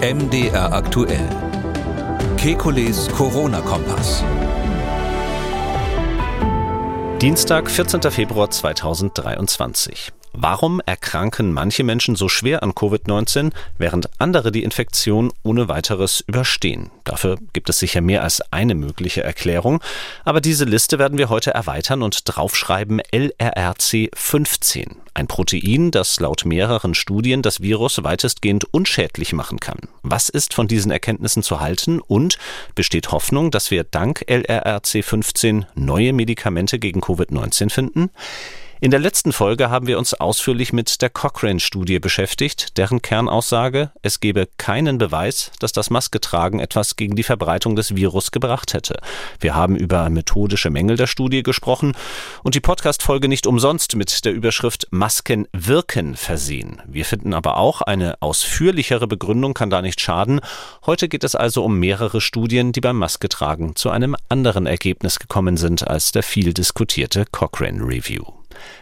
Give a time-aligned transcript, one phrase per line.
[0.00, 1.26] MDR aktuell.
[2.36, 4.22] Kekules Corona-Kompass.
[7.18, 8.10] Dienstag, 14.
[8.10, 10.12] Februar 2023.
[10.38, 16.90] Warum erkranken manche Menschen so schwer an Covid-19, während andere die Infektion ohne weiteres überstehen?
[17.04, 19.80] Dafür gibt es sicher mehr als eine mögliche Erklärung,
[20.26, 26.44] aber diese Liste werden wir heute erweitern und draufschreiben LRRC 15, ein Protein, das laut
[26.44, 29.78] mehreren Studien das Virus weitestgehend unschädlich machen kann.
[30.02, 32.36] Was ist von diesen Erkenntnissen zu halten und
[32.74, 38.10] besteht Hoffnung, dass wir dank LRRC 15 neue Medikamente gegen Covid-19 finden?
[38.78, 44.20] In der letzten Folge haben wir uns ausführlich mit der Cochrane-Studie beschäftigt, deren Kernaussage, es
[44.20, 48.98] gebe keinen Beweis, dass das Masketragen etwas gegen die Verbreitung des Virus gebracht hätte.
[49.40, 51.94] Wir haben über methodische Mängel der Studie gesprochen
[52.42, 56.82] und die Podcast-Folge nicht umsonst mit der Überschrift Masken wirken versehen.
[56.86, 60.40] Wir finden aber auch, eine ausführlichere Begründung kann da nicht schaden.
[60.84, 65.56] Heute geht es also um mehrere Studien, die beim Masketragen zu einem anderen Ergebnis gekommen
[65.56, 68.36] sind als der viel diskutierte Cochrane Review.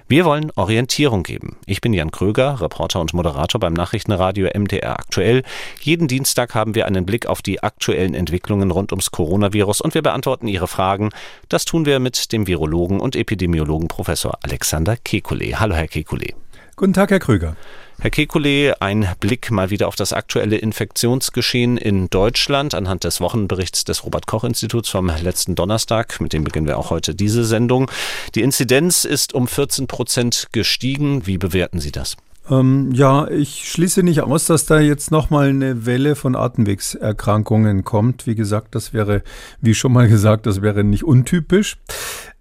[0.08, 1.56] Wir wollen Orientierung geben.
[1.66, 5.42] Ich bin Jan Kröger, Reporter und Moderator beim Nachrichtenradio MDR aktuell.
[5.80, 10.02] Jeden Dienstag haben wir einen Blick auf die aktuellen Entwicklungen rund ums Coronavirus und wir
[10.02, 11.10] beantworten Ihre Fragen.
[11.48, 15.54] Das tun wir mit dem Virologen und Epidemiologen Professor Alexander Kekulé.
[15.56, 16.34] Hallo, Herr Kekulé.
[16.76, 17.56] Guten Tag, Herr Krüger.
[18.00, 23.84] Herr Kekulé, ein Blick mal wieder auf das aktuelle Infektionsgeschehen in Deutschland anhand des Wochenberichts
[23.84, 26.20] des Robert-Koch-Instituts vom letzten Donnerstag.
[26.20, 27.90] Mit dem beginnen wir auch heute diese Sendung.
[28.34, 31.26] Die Inzidenz ist um 14 Prozent gestiegen.
[31.26, 32.16] Wie bewerten Sie das?
[32.50, 38.26] Ähm, ja, ich schließe nicht aus, dass da jetzt nochmal eine Welle von Atemwegserkrankungen kommt.
[38.26, 39.22] Wie gesagt, das wäre,
[39.60, 41.78] wie schon mal gesagt, das wäre nicht untypisch.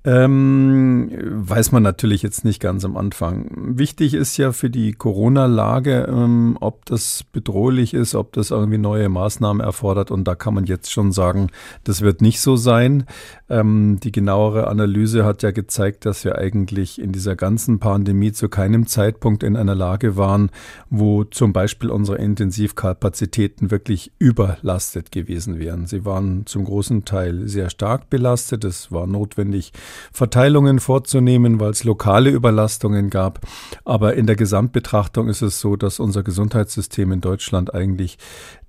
[0.06, 1.09] Ähm,
[1.48, 3.50] weiß man natürlich jetzt nicht ganz am Anfang.
[3.78, 9.08] Wichtig ist ja für die Corona-Lage, ähm, ob das bedrohlich ist, ob das irgendwie neue
[9.08, 10.12] Maßnahmen erfordert.
[10.12, 11.52] Und da kann man jetzt schon sagen,
[11.86, 13.06] das wird nicht so sein.
[13.50, 18.50] Ähm, die genauere Analyse hat ja gezeigt, dass wir eigentlich in dieser ganzen Pandemie zu
[18.50, 20.50] keinem Zeitpunkt in einer Lage waren,
[20.90, 25.86] wo zum Beispiel unsere Intensivkapazitäten wirklich überlastet gewesen wären.
[25.88, 28.66] Sie waren zum großen Teil sehr stark belastet.
[28.66, 29.72] Es war notwendig,
[30.12, 33.40] Verteilungen vorzunehmen, weil es lokale Überlastungen gab.
[33.86, 38.18] Aber in der Gesamtbetrachtung ist es so, dass unser Gesundheitssystem in Deutschland eigentlich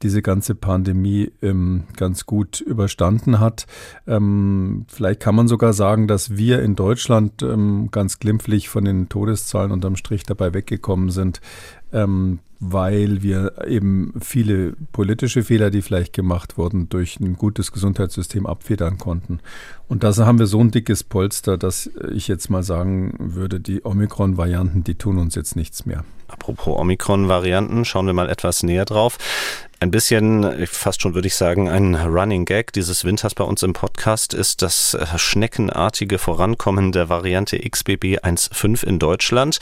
[0.03, 3.67] diese ganze Pandemie ähm, ganz gut überstanden hat.
[4.07, 9.09] Ähm, vielleicht kann man sogar sagen, dass wir in Deutschland ähm, ganz glimpflich von den
[9.09, 11.41] Todeszahlen unterm Strich dabei weggekommen sind
[11.95, 18.47] ähm, weil wir eben viele politische Fehler, die vielleicht gemacht wurden, durch ein gutes Gesundheitssystem
[18.47, 19.41] abfedern konnten.
[19.89, 23.85] Und da haben wir so ein dickes Polster, dass ich jetzt mal sagen würde, die
[23.85, 26.05] Omikron-Varianten, die tun uns jetzt nichts mehr.
[26.29, 29.19] Apropos Omikron-Varianten, schauen wir mal etwas näher drauf
[29.85, 33.75] ein bisschen, fast schon würde ich sagen, ein Running Gag dieses Winters bei uns im
[33.75, 39.59] Podcast ist das äh, schneckenartige Vorankommen der Variante XBB 1.5 in Deutschland.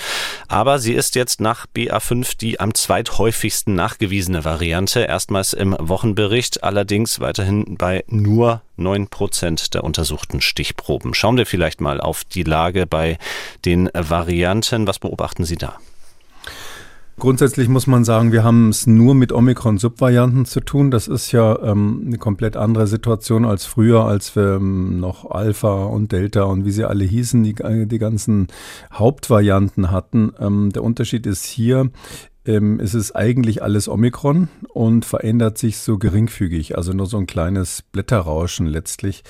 [0.46, 7.18] Aber sie ist jetzt nach BA5 die am zweithäufigsten nachgewiesene Variante, erstmals im Wochenbericht, allerdings
[7.18, 11.14] weiterhin bei nur 9 Prozent der untersuchten Stichproben.
[11.14, 13.18] Schauen wir vielleicht mal auf die Lage bei
[13.64, 14.86] den Varianten.
[14.86, 15.80] Was beobachten Sie da?
[17.18, 20.90] Grundsätzlich muss man sagen, wir haben es nur mit Omikron-Subvarianten zu tun.
[20.90, 25.84] Das ist ja ähm, eine komplett andere Situation als früher, als wir ähm, noch Alpha
[25.84, 27.54] und Delta und wie sie alle hießen, die,
[27.86, 28.48] die ganzen
[28.92, 30.32] Hauptvarianten hatten.
[30.40, 31.90] Ähm, der Unterschied ist hier,
[32.44, 37.26] ähm, es ist eigentlich alles Omikron und verändert sich so geringfügig, also nur so ein
[37.26, 39.22] kleines Blätterrauschen letztlich.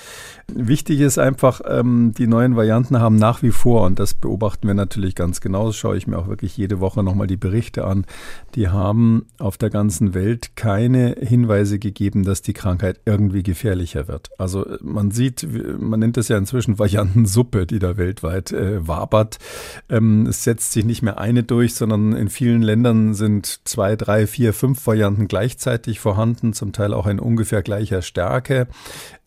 [0.51, 4.73] Wichtig ist einfach, ähm, die neuen Varianten haben nach wie vor, und das beobachten wir
[4.73, 8.05] natürlich ganz genau, das schaue ich mir auch wirklich jede Woche nochmal die Berichte an,
[8.55, 14.31] die haben auf der ganzen Welt keine Hinweise gegeben, dass die Krankheit irgendwie gefährlicher wird.
[14.39, 15.47] Also man sieht,
[15.79, 19.37] man nennt es ja inzwischen Variantensuppe, die da weltweit äh, wabert.
[19.89, 24.27] Ähm, es setzt sich nicht mehr eine durch, sondern in vielen Ländern sind zwei, drei,
[24.27, 28.67] vier, fünf Varianten gleichzeitig vorhanden, zum Teil auch in ungefähr gleicher Stärke.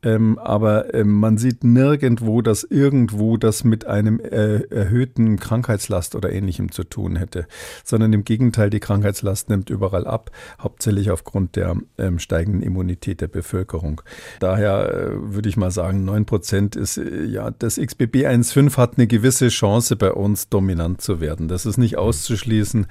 [0.06, 6.30] Ähm, aber ähm, man sieht nirgendwo, dass irgendwo das mit einem äh, erhöhten Krankheitslast oder
[6.30, 7.46] ähnlichem zu tun hätte,
[7.82, 10.30] sondern im Gegenteil, die Krankheitslast nimmt überall ab,
[10.60, 14.00] hauptsächlich aufgrund der ähm, steigenden Immunität der Bevölkerung.
[14.38, 18.98] Daher äh, würde ich mal sagen, 9 Prozent ist, äh, ja, das XBB 1.5 hat
[18.98, 21.48] eine gewisse Chance bei uns dominant zu werden.
[21.48, 22.86] Das ist nicht auszuschließen.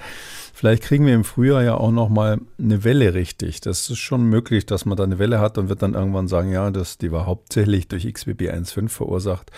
[0.58, 3.60] Vielleicht kriegen wir im Frühjahr ja auch noch mal eine Welle richtig.
[3.60, 6.50] Das ist schon möglich, dass man da eine Welle hat und wird dann irgendwann sagen,
[6.50, 9.52] ja, das, die war hauptsächlich durch XBB 1.5 verursacht.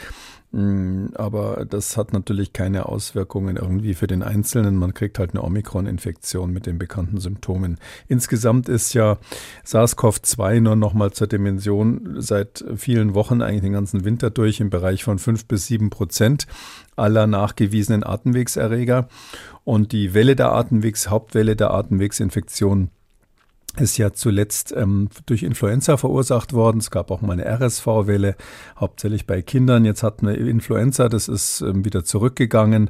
[0.57, 4.75] Mm, aber das hat natürlich keine Auswirkungen irgendwie für den Einzelnen.
[4.75, 7.77] Man kriegt halt eine Omikron-Infektion mit den bekannten Symptomen.
[8.07, 9.19] Insgesamt ist ja
[9.63, 14.71] SARS-CoV-2 nur noch mal zur Dimension seit vielen Wochen, eigentlich den ganzen Winter durch, im
[14.71, 16.48] Bereich von fünf bis sieben Prozent
[16.95, 19.10] aller nachgewiesenen Atemwegserreger.
[19.63, 22.89] Und die Welle der Atemwegs, Hauptwelle der Atemwegsinfektion
[23.79, 26.79] ist ja zuletzt ähm, durch Influenza verursacht worden.
[26.79, 28.35] Es gab auch mal eine RSV-Welle,
[28.79, 29.85] hauptsächlich bei Kindern.
[29.85, 32.89] Jetzt hatten wir Influenza, das ist ähm, wieder zurückgegangen.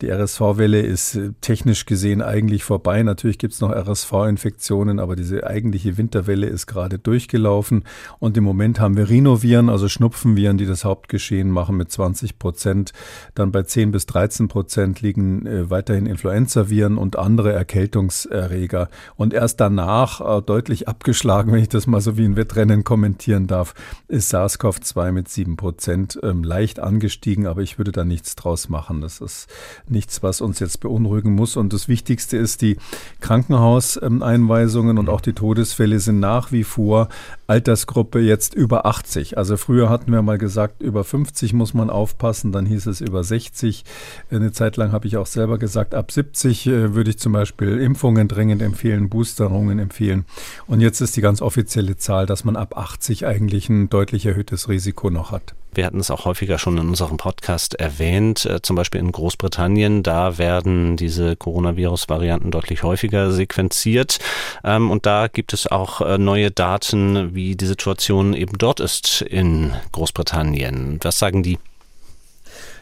[0.00, 3.02] Die RSV-Welle ist äh, technisch gesehen eigentlich vorbei.
[3.02, 7.82] Natürlich gibt es noch RSV-Infektionen, aber diese eigentliche Winterwelle ist gerade durchgelaufen.
[8.20, 12.92] Und im Moment haben wir Rhinoviren, also Schnupfenviren, die das Hauptgeschehen machen mit 20 Prozent.
[13.34, 18.90] Dann bei 10 bis 13 Prozent liegen äh, weiterhin Influenza-Viren und andere Erkältungserreger.
[19.16, 23.48] Und erst danach äh, deutlich abgeschlagen, wenn ich das mal so wie ein Wettrennen kommentieren
[23.48, 23.74] darf,
[24.06, 29.00] ist SARS-CoV-2 mit 7 Prozent ähm, leicht angestiegen, aber ich würde da nichts draus machen.
[29.00, 29.48] Das ist
[29.90, 31.56] nichts, was uns jetzt beunruhigen muss.
[31.56, 32.76] Und das Wichtigste ist, die
[33.20, 37.08] Krankenhauseinweisungen und auch die Todesfälle sind nach wie vor
[37.46, 39.36] Altersgruppe jetzt über 80.
[39.36, 43.24] Also früher hatten wir mal gesagt, über 50 muss man aufpassen, dann hieß es über
[43.24, 43.84] 60.
[44.30, 47.78] Eine Zeit lang habe ich auch selber gesagt, ab 70 äh, würde ich zum Beispiel
[47.78, 50.24] Impfungen dringend empfehlen, Boosterungen empfehlen empfehlen.
[50.66, 54.68] Und jetzt ist die ganz offizielle Zahl, dass man ab 80 eigentlich ein deutlich erhöhtes
[54.68, 55.54] Risiko noch hat.
[55.74, 60.02] Wir hatten es auch häufiger schon in unserem Podcast erwähnt, äh, zum Beispiel in Großbritannien.
[60.02, 64.18] Da werden diese Coronavirus-Varianten deutlich häufiger sequenziert.
[64.64, 69.22] Ähm, und da gibt es auch äh, neue Daten, wie die Situation eben dort ist
[69.22, 70.98] in Großbritannien.
[71.02, 71.58] Was sagen die?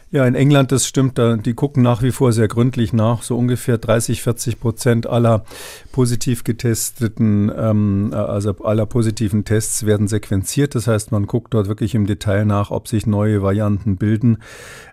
[0.09, 3.23] Ja, in England, das stimmt, die gucken nach wie vor sehr gründlich nach.
[3.23, 5.43] So ungefähr 30, 40 Prozent aller
[5.91, 10.75] positiv getesteten, ähm, also aller positiven Tests werden sequenziert.
[10.75, 14.37] Das heißt, man guckt dort wirklich im Detail nach, ob sich neue Varianten bilden.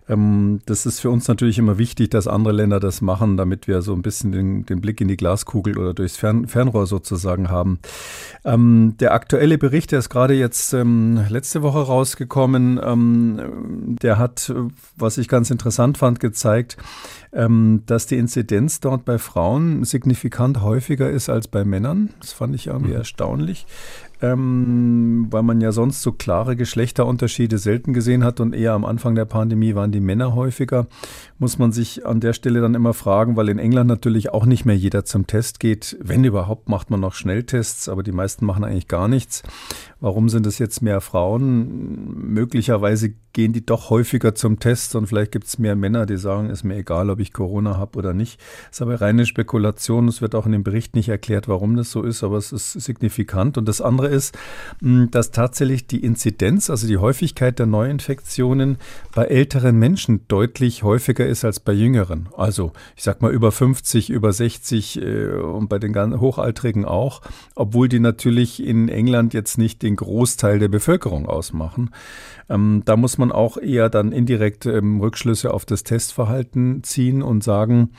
[0.09, 3.83] Ähm, das ist für uns natürlich immer wichtig, dass andere Länder das machen, damit wir
[3.83, 7.79] so ein bisschen den, den Blick in die Glaskugel oder durchs Fern, Fernrohr sozusagen haben.
[8.45, 14.53] Ähm, der aktuelle Bericht, der ist gerade jetzt ähm, letzte Woche rausgekommen, ähm, der hat,
[14.97, 16.77] was ich ganz interessant fand, gezeigt,
[17.33, 22.11] ähm, dass die Inzidenz dort bei Frauen signifikant häufiger ist als bei Männern.
[22.21, 22.99] Das fand ich irgendwie mhm.
[22.99, 23.67] erstaunlich
[24.23, 29.15] ähm, weil man ja sonst so klare Geschlechterunterschiede selten gesehen hat und eher am Anfang
[29.15, 30.87] der Pandemie waren die Männer häufiger,
[31.45, 34.65] muss man sich an der Stelle dann immer fragen, weil in England natürlich auch nicht
[34.65, 35.95] mehr jeder zum Test geht.
[36.01, 39.43] Wenn überhaupt, macht man noch Schnelltests, aber die meisten machen eigentlich gar nichts.
[40.01, 42.33] Warum sind es jetzt mehr Frauen?
[42.33, 46.49] Möglicherweise gehen die doch häufiger zum Test und vielleicht gibt es mehr Männer, die sagen,
[46.49, 48.41] ist mir egal, ob ich Corona habe oder nicht.
[48.69, 50.09] Das ist aber reine Spekulation.
[50.09, 52.73] Es wird auch in dem Bericht nicht erklärt, warum das so ist, aber es ist
[52.73, 53.59] signifikant.
[53.59, 54.39] Und das andere ist,
[54.81, 58.79] hm, dass tatsächlich die Inzidenz, also die Häufigkeit der Neuinfektionen
[59.15, 62.29] bei älteren Menschen deutlich häufiger ist als bei jüngeren.
[62.37, 67.23] Also ich sag mal über 50, über 60 äh, und bei den Hochaltrigen auch,
[67.55, 71.91] obwohl die natürlich in England jetzt nicht den Großteil der Bevölkerung ausmachen.
[72.49, 77.43] Ähm, da muss man auch eher dann indirekt ähm, Rückschlüsse auf das Testverhalten ziehen und
[77.45, 77.91] sagen,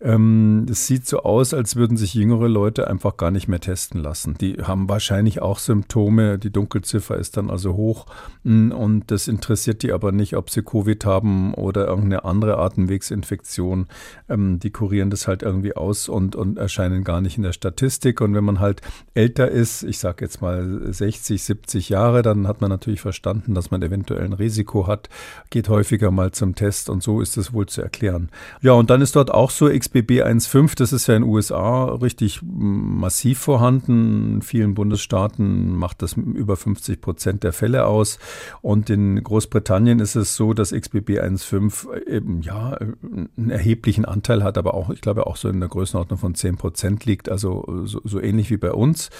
[0.00, 4.00] ähm, es sieht so aus, als würden sich jüngere Leute einfach gar nicht mehr testen
[4.00, 4.34] lassen.
[4.40, 6.38] Die haben wahrscheinlich auch Symptome.
[6.38, 8.06] Die Dunkelziffer ist dann also hoch.
[8.44, 13.88] Mm, und das interessiert die aber nicht, ob sie Covid haben oder irgendeine andere Atemwegsinfektion.
[14.28, 18.20] Ähm, die kurieren das halt irgendwie aus und, und erscheinen gar nicht in der Statistik.
[18.20, 18.82] Und wenn man halt
[19.14, 23.72] älter ist, ich sage jetzt mal 60, 70 Jahre, dann hat man natürlich verstanden, dass
[23.72, 25.08] man eventuell ein Risiko hat,
[25.50, 28.30] geht häufiger mal zum Test und so ist es wohl zu erklären.
[28.60, 31.86] Ja, und dann ist dort auch so XBB 1.5, das ist ja in den USA
[31.86, 34.34] richtig massiv vorhanden.
[34.34, 38.18] In vielen Bundesstaaten macht das über 50 Prozent der Fälle aus.
[38.62, 44.58] Und in Großbritannien ist es so, dass XBB 1.5 eben ja einen erheblichen Anteil hat,
[44.58, 48.00] aber auch, ich glaube, auch so in der Größenordnung von 10 Prozent liegt, also so,
[48.04, 49.10] so ähnlich wie bei uns.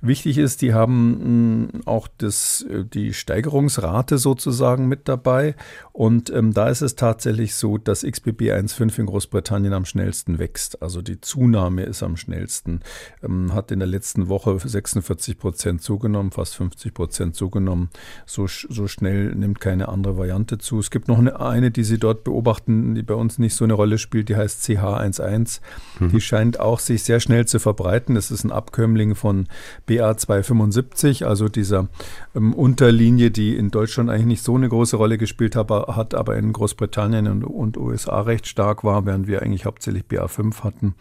[0.00, 5.54] Wichtig ist, die haben auch das, die Steigerungsrate sozusagen mit dabei.
[5.92, 10.38] Und ähm, da ist es tatsächlich so, dass XBB 1.5 in Großbritannien am schnellsten schnellsten
[10.38, 10.82] wächst.
[10.82, 12.80] Also die Zunahme ist am schnellsten.
[13.22, 17.90] Ähm, hat in der letzten Woche 46 Prozent zugenommen, fast 50 Prozent zugenommen.
[18.24, 20.78] So, so schnell nimmt keine andere Variante zu.
[20.78, 23.74] Es gibt noch eine, eine, die Sie dort beobachten, die bei uns nicht so eine
[23.74, 25.60] Rolle spielt, die heißt CH11.
[26.00, 26.10] Mhm.
[26.10, 28.14] Die scheint auch sich sehr schnell zu verbreiten.
[28.14, 29.46] Das ist ein Abkömmling von
[29.88, 31.88] BA275, also dieser
[32.34, 36.36] ähm, Unterlinie, die in Deutschland eigentlich nicht so eine große Rolle gespielt hat, hat aber
[36.36, 40.94] in Großbritannien und, und USA recht stark war, während wir eigentlich hauptsächlich BA5 hatten.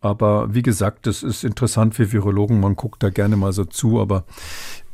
[0.00, 2.60] Aber wie gesagt, das ist interessant für Virologen.
[2.60, 4.00] Man guckt da gerne mal so zu.
[4.00, 4.24] Aber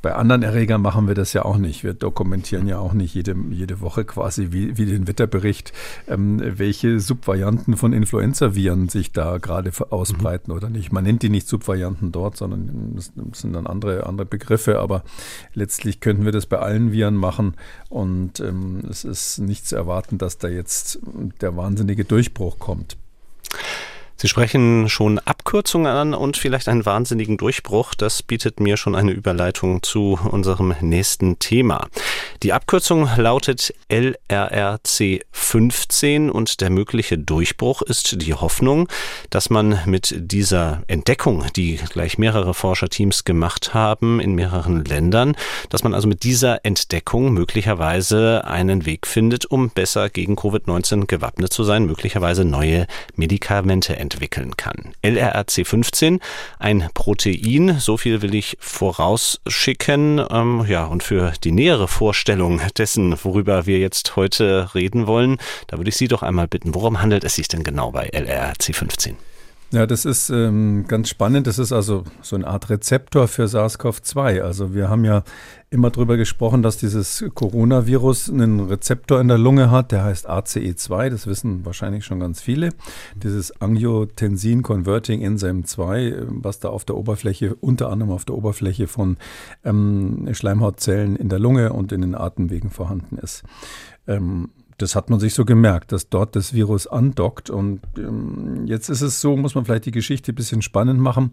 [0.03, 1.83] bei anderen Erregern machen wir das ja auch nicht.
[1.83, 5.73] Wir dokumentieren ja auch nicht jede, jede Woche quasi wie, wie den Wetterbericht,
[6.07, 10.57] ähm, welche Subvarianten von Influenza-Viren sich da gerade ausbreiten mhm.
[10.57, 10.93] oder nicht.
[10.93, 15.03] Man nennt die nicht Subvarianten dort, sondern das, sind dann andere, andere Begriffe, aber
[15.55, 17.55] letztlich könnten wir das bei allen Viren machen
[17.89, 21.01] und ähm, es ist nicht zu erwarten, dass da jetzt
[21.41, 22.97] der wahnsinnige Durchbruch kommt.
[24.19, 27.95] Sie sprechen schon Abkürzungen an und vielleicht einen wahnsinnigen Durchbruch.
[27.95, 31.89] Das bietet mir schon eine Überleitung zu unserem nächsten Thema.
[32.43, 38.89] Die Abkürzung lautet LRRC 15 und der mögliche Durchbruch ist die Hoffnung,
[39.29, 45.37] dass man mit dieser Entdeckung, die gleich mehrere Forscherteams gemacht haben in mehreren Ländern,
[45.69, 51.53] dass man also mit dieser Entdeckung möglicherweise einen Weg findet, um besser gegen Covid-19 gewappnet
[51.53, 54.95] zu sein, möglicherweise neue Medikamente entwickeln kann.
[55.03, 56.21] LRRC15,
[56.59, 60.25] ein Protein, so viel will ich vorausschicken.
[60.31, 65.79] Ähm, ja, und für die nähere Vorstellung dessen, worüber wir jetzt heute reden wollen, da
[65.79, 69.15] würde ich Sie doch einmal bitten, worum handelt es sich denn genau bei LRRC15?
[69.73, 71.49] Ja, das ist ähm, ganz spannend.
[71.49, 74.41] Das ist also so eine Art Rezeptor für SARS-CoV-2.
[74.41, 75.25] Also wir haben ja
[75.71, 81.11] immer darüber gesprochen, dass dieses Coronavirus einen Rezeptor in der Lunge hat, der heißt ACE2.
[81.11, 82.69] Das wissen wahrscheinlich schon ganz viele.
[83.17, 88.87] Dieses Angiotensin Converting Enzyme 2, was da auf der Oberfläche, unter anderem auf der Oberfläche
[88.87, 89.17] von
[89.65, 93.43] ähm, Schleimhautzellen in der Lunge und in den Atemwegen vorhanden ist.
[94.07, 97.51] Ähm, das hat man sich so gemerkt, dass dort das Virus andockt.
[97.51, 101.33] Und ähm, jetzt ist es so, muss man vielleicht die Geschichte ein bisschen spannend machen.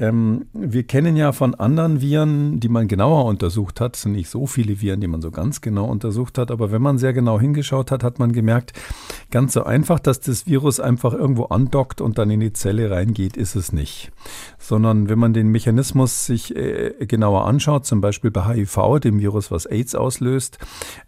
[0.00, 4.46] Ähm, wir kennen ja von anderen Viren, die man genauer untersucht hat, sind nicht so
[4.46, 7.90] viele Viren, die man so ganz genau untersucht hat, aber wenn man sehr genau hingeschaut
[7.90, 8.72] hat, hat man gemerkt,
[9.32, 13.36] ganz so einfach, dass das Virus einfach irgendwo andockt und dann in die Zelle reingeht,
[13.36, 14.12] ist es nicht.
[14.58, 19.50] Sondern wenn man den Mechanismus sich äh, genauer anschaut, zum Beispiel bei HIV, dem Virus,
[19.50, 20.58] was AIDS auslöst,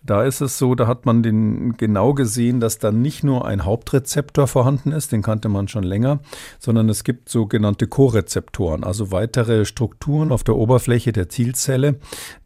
[0.02, 3.64] da ist es so, da hat man den genau gesehen, dass da nicht nur ein
[3.64, 6.20] Hauptrezeptor vorhanden ist, den kannte man schon länger,
[6.58, 8.79] sondern es gibt sogenannte Co-Rezeptoren.
[8.80, 11.98] Rezeptoren, also weitere Strukturen auf der Oberfläche der Zielzelle,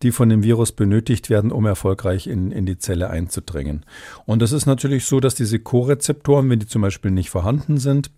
[0.02, 3.84] die von dem Virus benötigt werden, um erfolgreich in, in die Zelle einzudringen.
[4.26, 8.10] Und es ist natürlich so, dass diese Co-Rezeptoren, wenn die zum Beispiel nicht vorhanden sind,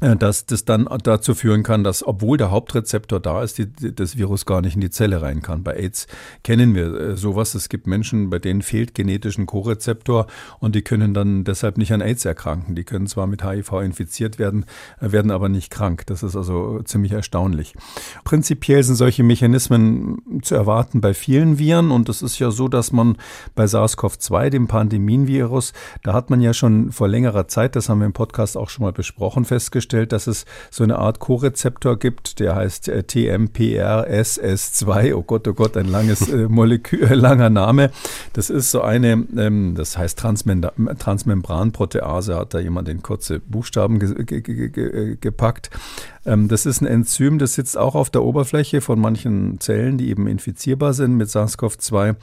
[0.00, 4.46] dass das dann dazu führen kann, dass obwohl der Hauptrezeptor da ist, die, das Virus
[4.46, 5.64] gar nicht in die Zelle rein kann.
[5.64, 6.06] Bei AIDS
[6.44, 7.56] kennen wir äh, sowas.
[7.56, 10.28] Es gibt Menschen, bei denen fehlt genetisch ein Co-Rezeptor
[10.60, 12.76] und die können dann deshalb nicht an AIDS erkranken.
[12.76, 14.66] Die können zwar mit HIV infiziert werden,
[15.00, 16.06] äh, werden aber nicht krank.
[16.06, 17.74] Das ist also ziemlich erstaunlich.
[18.22, 22.92] Prinzipiell sind solche Mechanismen zu erwarten bei vielen Viren und es ist ja so, dass
[22.92, 23.16] man
[23.56, 25.72] bei SARS-CoV-2, dem Pandemienvirus,
[26.04, 28.84] da hat man ja schon vor längerer Zeit, das haben wir im Podcast auch schon
[28.84, 35.14] mal besprochen, festgestellt, festgestellt, dass es so eine Art Co-Rezeptor gibt, der heißt äh, TMPRSS2.
[35.14, 37.90] Oh Gott, oh Gott, ein langes äh, Molekül, äh, langer Name.
[38.34, 40.66] Das ist so eine, ähm, das heißt Transmem
[40.98, 45.70] Transmembranprotease, hat da jemand in kurze Buchstaben ge ge ge gepackt.
[46.28, 50.10] Ähm, das ist ein Enzym, das sitzt auch auf der Oberfläche von manchen Zellen, die
[50.10, 52.16] eben infizierbar sind mit SARS-CoV-2.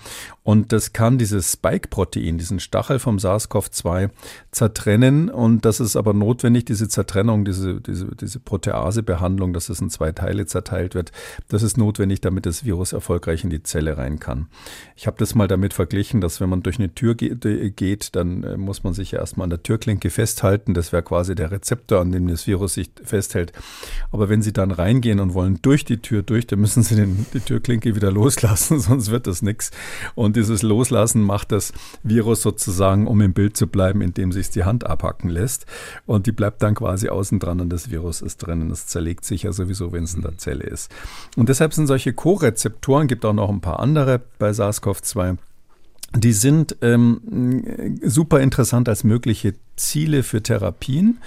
[0.43, 4.11] Und das kann dieses Spike-Protein, diesen Stachel vom SARS-CoV-2
[4.51, 5.29] zertrennen.
[5.29, 10.11] Und das ist aber notwendig, diese Zertrennung, diese, diese, diese Protease-Behandlung, dass es in zwei
[10.11, 11.11] Teile zerteilt wird.
[11.47, 14.47] Das ist notwendig, damit das Virus erfolgreich in die Zelle rein kann.
[14.95, 18.57] Ich habe das mal damit verglichen, dass wenn man durch eine Tür geht, dann äh,
[18.57, 20.75] muss man sich ja erstmal an der Türklinke festhalten.
[20.75, 23.51] Das wäre quasi der Rezeptor, an dem das Virus sich festhält.
[24.11, 27.25] Aber wenn Sie dann reingehen und wollen durch die Tür durch, dann müssen Sie den,
[27.33, 29.71] die Türklinke wieder loslassen, sonst wird das nichts.
[30.15, 31.73] Und dieses Loslassen macht das
[32.03, 35.65] Virus sozusagen, um im Bild zu bleiben, indem sich die Hand abhacken lässt.
[36.05, 38.61] Und die bleibt dann quasi außen dran und das Virus ist drin.
[38.61, 40.91] Und es zerlegt sich ja sowieso, wenn es in der Zelle ist.
[41.35, 45.37] Und deshalb sind solche Co-Rezeptoren, gibt auch noch ein paar andere bei SARS-CoV-2,
[46.15, 51.19] die sind ähm, super interessant als mögliche Ziele für Therapien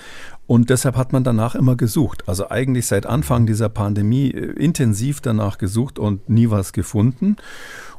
[0.48, 2.26] und deshalb hat man danach immer gesucht.
[2.26, 7.36] Also eigentlich seit Anfang dieser Pandemie äh, intensiv danach gesucht und nie was gefunden.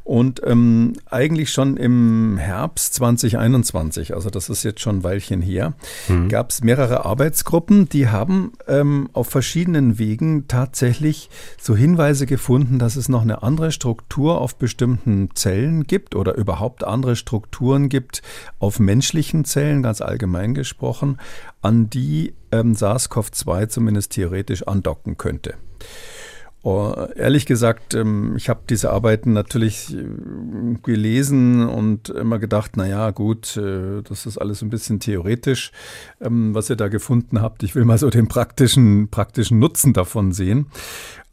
[0.03, 5.73] Und ähm, eigentlich schon im Herbst 2021, also das ist jetzt schon ein Weilchen her,
[6.07, 6.29] mhm.
[6.29, 11.29] gab es mehrere Arbeitsgruppen, die haben ähm, auf verschiedenen Wegen tatsächlich
[11.59, 16.83] so Hinweise gefunden, dass es noch eine andere Struktur auf bestimmten Zellen gibt oder überhaupt
[16.83, 18.21] andere Strukturen gibt
[18.59, 21.17] auf menschlichen Zellen, ganz allgemein gesprochen,
[21.61, 25.55] an die ähm, SARS-CoV-2 zumindest theoretisch andocken könnte.
[26.61, 30.03] Oh, ehrlich gesagt, ähm, ich habe diese Arbeiten natürlich äh,
[30.83, 35.71] gelesen und immer gedacht, na ja, gut, äh, das ist alles ein bisschen theoretisch,
[36.19, 37.63] ähm, was ihr da gefunden habt.
[37.63, 40.67] Ich will mal so den praktischen, praktischen Nutzen davon sehen.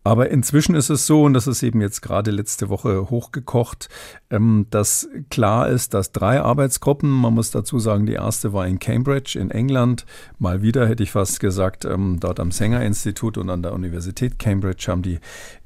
[0.05, 3.89] Aber inzwischen ist es so, und das ist eben jetzt gerade letzte Woche hochgekocht,
[4.31, 8.79] ähm, dass klar ist, dass drei Arbeitsgruppen, man muss dazu sagen, die erste war in
[8.79, 10.05] Cambridge in England,
[10.39, 14.87] mal wieder hätte ich fast gesagt, ähm, dort am Sanger-Institut und an der Universität Cambridge
[14.89, 15.21] haben die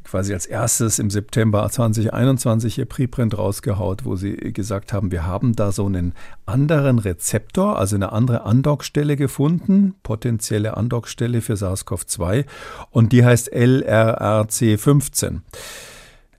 [0.05, 5.55] quasi als erstes im September 2021 ihr Preprint rausgehaut, wo sie gesagt haben, wir haben
[5.55, 6.15] da so einen
[6.47, 12.45] anderen Rezeptor, also eine andere Andockstelle gefunden, potenzielle Andockstelle für SARS-CoV-2
[12.91, 15.41] und die heißt LRRC15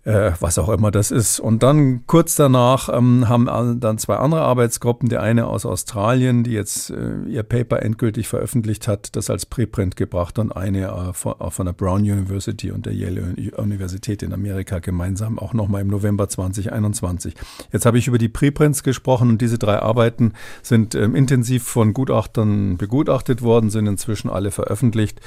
[0.04, 1.40] äh, was auch immer das ist.
[1.40, 6.52] Und dann kurz danach ähm, haben dann zwei andere Arbeitsgruppen, die eine aus Australien, die
[6.52, 11.36] jetzt äh, ihr Paper endgültig veröffentlicht hat, das als Preprint gebracht und eine äh, von,
[11.40, 15.88] äh, von, der Brown University und der Yale Universität in Amerika gemeinsam auch nochmal im
[15.88, 17.36] November 2021.
[17.72, 21.94] Jetzt habe ich über die Preprints gesprochen und diese drei Arbeiten sind ähm, intensiv von
[21.94, 25.22] Gutachtern begutachtet worden, sind inzwischen alle veröffentlicht,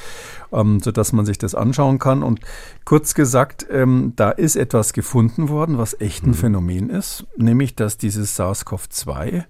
[0.53, 2.25] ähm, sodass man sich das anschauen kann.
[2.25, 2.41] Und
[2.85, 6.35] kurz gesagt, ähm, da ist etwas gefunden worden, was echt ein mhm.
[6.35, 9.45] Phänomen ist, nämlich dass dieses SARS-CoV-2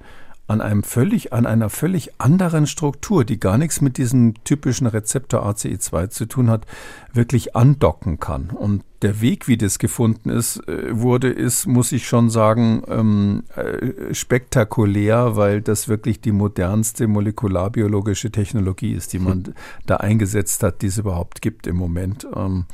[0.47, 5.47] an einem völlig, an einer völlig anderen Struktur, die gar nichts mit diesem typischen Rezeptor
[5.47, 6.67] ACE2 zu tun hat,
[7.13, 8.51] wirklich andocken kann.
[8.51, 13.45] Und der Weg, wie das gefunden ist, äh, wurde, ist, muss ich schon sagen, ähm,
[13.55, 19.55] äh, spektakulär, weil das wirklich die modernste molekularbiologische Technologie ist, die man hm.
[19.87, 22.27] da eingesetzt hat, die es überhaupt gibt im Moment.
[22.35, 22.65] Ähm,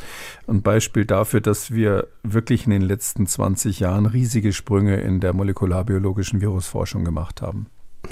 [0.47, 5.33] ein Beispiel dafür, dass wir wirklich in den letzten 20 Jahren riesige Sprünge in der
[5.33, 7.67] molekularbiologischen Virusforschung gemacht haben.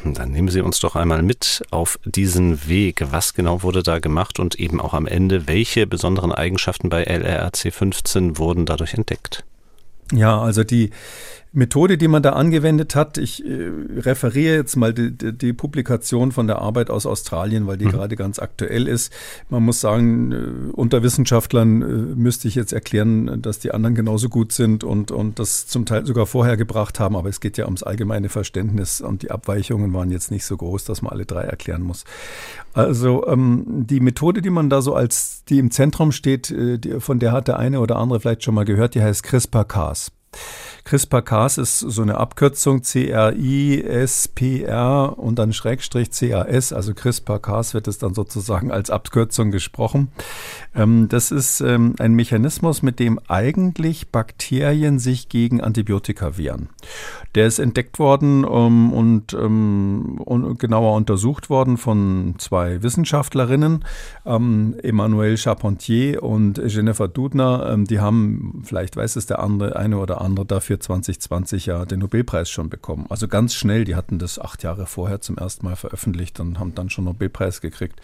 [0.04, 3.04] Dann nehmen Sie uns doch einmal mit auf diesen Weg.
[3.10, 7.72] Was genau wurde da gemacht und eben auch am Ende, welche besonderen Eigenschaften bei LRRC
[7.72, 9.44] 15 wurden dadurch entdeckt?
[10.12, 10.90] Ja, also die
[11.52, 16.46] Methode, die man da angewendet hat, ich äh, referiere jetzt mal die, die, Publikation von
[16.46, 17.90] der Arbeit aus Australien, weil die mhm.
[17.90, 19.12] gerade ganz aktuell ist.
[19.48, 24.28] Man muss sagen, äh, unter Wissenschaftlern äh, müsste ich jetzt erklären, dass die anderen genauso
[24.28, 27.64] gut sind und, und das zum Teil sogar vorher gebracht haben, aber es geht ja
[27.64, 31.42] ums allgemeine Verständnis und die Abweichungen waren jetzt nicht so groß, dass man alle drei
[31.42, 32.04] erklären muss.
[32.74, 37.00] Also ähm, die Methode, die man da so als, die im Zentrum steht, äh, die,
[37.00, 40.12] von der hat der eine oder andere vielleicht schon mal gehört, die heißt CRISPR-Cas.
[40.88, 43.18] CRISPR-Cas ist so eine Abkürzung C-R-I-S-P-R
[45.18, 50.08] und dann Schrägstrich C-A-S, also CRISPR-Cas wird es dann sozusagen als Abkürzung gesprochen.
[50.74, 56.70] Ähm, das ist ähm, ein Mechanismus, mit dem eigentlich Bakterien sich gegen Antibiotika wehren.
[57.34, 63.84] Der ist entdeckt worden ähm, und, und, genauer untersucht worden von zwei Wissenschaftlerinnen,
[64.24, 67.76] Emmanuel Charpentier und Jennifer Dudner.
[67.76, 72.50] die haben, vielleicht weiß es der andere, eine oder andere dafür 2020 ja den Nobelpreis
[72.50, 73.06] schon bekommen.
[73.08, 76.74] Also ganz schnell, die hatten das acht Jahre vorher zum ersten Mal veröffentlicht und haben
[76.74, 78.00] dann schon Nobelpreis gekriegt.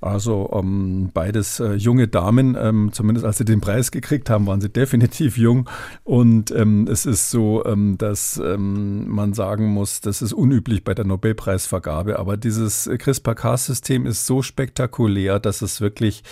[0.00, 4.60] Also ähm, beides äh, junge Damen, ähm, zumindest als sie den Preis gekriegt haben, waren
[4.60, 5.68] sie definitiv jung.
[6.04, 10.94] Und ähm, es ist so, ähm, dass ähm, man sagen muss, das ist unüblich bei
[10.94, 16.22] der Nobelpreisvergabe, aber dieses CRISPR-Cas-System ist so spektakulär, dass es wirklich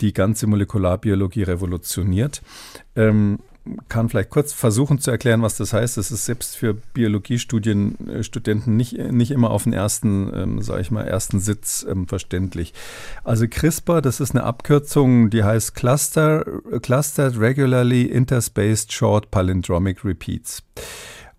[0.00, 2.42] die ganze Molekularbiologie revolutioniert.
[2.96, 3.38] Ähm,
[3.88, 5.96] kann vielleicht kurz versuchen zu erklären, was das heißt.
[5.96, 11.06] Das ist selbst für Biologiestudenten nicht, nicht immer auf den ersten, ähm, sage ich mal,
[11.06, 12.74] ersten Sitz ähm, verständlich.
[13.24, 16.44] Also CRISPR, das ist eine Abkürzung, die heißt Cluster,
[16.82, 20.62] Clustered Regularly Interspaced Short Palindromic Repeats.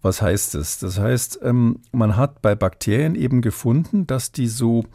[0.02, 0.80] Was heißt das?
[0.80, 4.86] Das heißt, ähm, man hat bei Bakterien eben gefunden, dass die so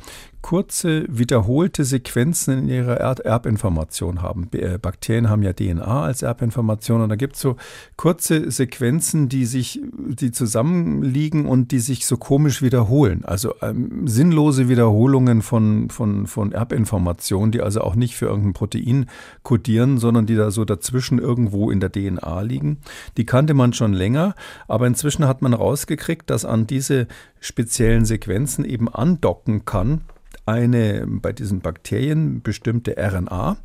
[0.47, 4.49] kurze, wiederholte Sequenzen in ihrer Erbinformation haben.
[4.53, 7.57] Äh, Bakterien haben ja DNA als Erbinformation und da gibt es so
[7.97, 13.25] kurze Sequenzen, die sich, die zusammenliegen und die sich so komisch wiederholen.
[13.25, 19.07] Also ähm, sinnlose Wiederholungen von, von, von Erbinformationen, die also auch nicht für irgendein Protein
[19.43, 22.79] kodieren, sondern die da so dazwischen irgendwo in der DNA liegen.
[23.17, 24.37] Die kannte man schon länger,
[24.69, 27.09] aber inzwischen hat man rausgekriegt, dass an diese
[27.41, 30.03] speziellen Sequenzen eben andocken kann
[30.47, 33.57] eine bei diesen Bakterien bestimmte RNA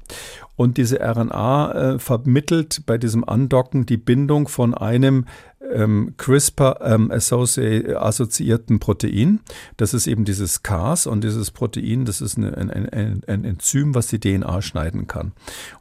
[0.55, 5.25] und diese RNA äh, vermittelt bei diesem Andocken die Bindung von einem
[5.73, 9.39] ähm, CRISPR-assoziierten ähm, Protein.
[9.77, 14.07] Das ist eben dieses Cas und dieses Protein, das ist ein, ein, ein, Enzym, was
[14.07, 15.31] die DNA schneiden kann.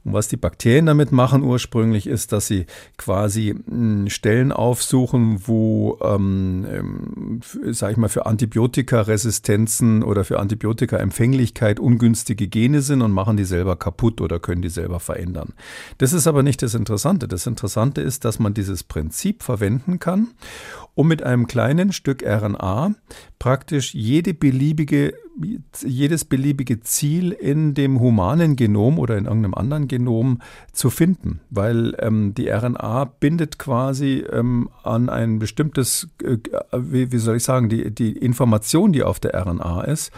[0.05, 2.67] Und was die Bakterien damit machen ursprünglich ist, dass sie
[2.97, 7.41] quasi hm, Stellen aufsuchen, wo, ähm, ähm
[7.71, 13.77] sag ich mal, für Antibiotikaresistenzen oder für Antibiotikaempfänglichkeit ungünstige Gene sind und machen die selber
[13.77, 15.55] kaputt oder können die selber verändern.
[15.99, 17.29] Das ist aber nicht das Interessante.
[17.29, 20.29] Das Interessante ist, dass man dieses Prinzip verwendet, verwenden kann,
[20.95, 22.95] um mit einem kleinen Stück RNA
[23.39, 25.15] praktisch jede beliebige
[25.85, 30.41] jedes beliebige Ziel in dem humanen Genom oder in irgendeinem anderen Genom
[30.73, 36.39] zu finden, weil ähm, die RNA bindet quasi ähm, an ein bestimmtes, äh,
[36.73, 40.13] wie, wie, soll ich sagen, die, die Information, die auf der RNA ist,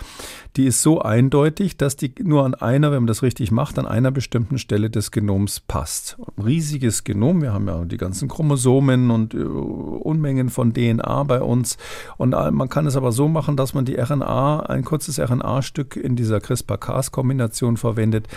[0.56, 3.86] die ist so eindeutig, dass die nur an einer, wenn man das richtig macht, an
[3.86, 6.16] einer bestimmten Stelle des Genoms passt.
[6.36, 11.40] Ein riesiges Genom, wir haben ja die ganzen Chromosomen und äh, Unmengen von DNA bei
[11.40, 11.78] uns.
[12.18, 16.16] Und man kann es aber so machen, dass man die RNA, ein kurzes RNA-Stück in
[16.16, 18.28] dieser CRISPR-Cas-Kombination verwendet,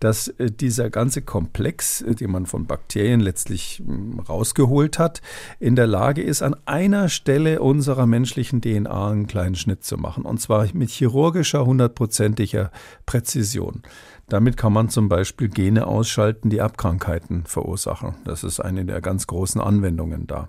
[0.00, 5.22] dass äh, dieser ganze Komplex, äh, den man von Bakterien letztlich hm, rausgeholt hat,
[5.60, 10.24] in der Lage ist, an einer Stelle unserer menschlichen DNA einen kleinen Schnitt zu machen.
[10.24, 12.70] Und zwar mit chirurgischer, hundertprozentiger
[13.06, 13.82] Präzision.
[14.32, 18.14] Damit kann man zum Beispiel Gene ausschalten, die Erbkrankheiten verursachen.
[18.24, 20.48] Das ist eine der ganz großen Anwendungen da.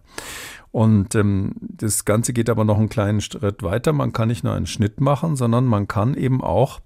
[0.72, 3.92] Und ähm, das Ganze geht aber noch einen kleinen Schritt weiter.
[3.92, 6.80] Man kann nicht nur einen Schnitt machen, sondern man kann eben auch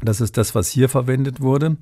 [0.00, 1.76] das ist das, was hier verwendet wurde.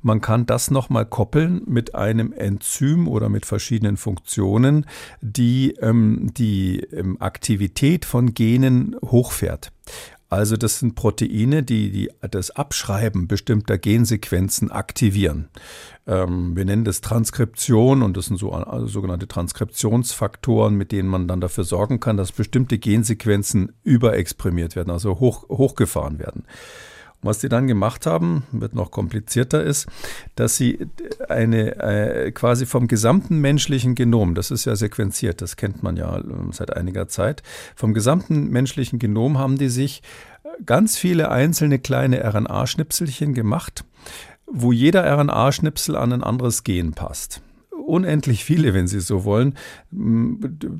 [0.00, 4.86] Man kann das nochmal koppeln mit einem Enzym oder mit verschiedenen Funktionen,
[5.20, 9.72] die ähm, die ähm, Aktivität von Genen hochfährt.
[10.28, 15.48] Also das sind Proteine, die, die das Abschreiben bestimmter Gensequenzen aktivieren.
[16.06, 21.28] Ähm, wir nennen das Transkription und das sind so also sogenannte Transkriptionsfaktoren, mit denen man
[21.28, 26.44] dann dafür sorgen kann, dass bestimmte Gensequenzen überexprimiert werden, also hoch, hochgefahren werden.
[27.26, 29.86] Was die dann gemacht haben, wird noch komplizierter ist,
[30.34, 30.86] dass sie
[31.28, 36.16] eine äh, quasi vom gesamten menschlichen Genom, das ist ja sequenziert, das kennt man ja
[36.18, 37.42] ähm, seit einiger Zeit,
[37.74, 40.02] vom gesamten menschlichen Genom haben die sich
[40.64, 43.84] ganz viele einzelne kleine RNA-Schnipselchen gemacht,
[44.46, 47.42] wo jeder RNA-Schnipsel an ein anderes Gen passt
[47.86, 49.54] unendlich viele, wenn Sie so wollen,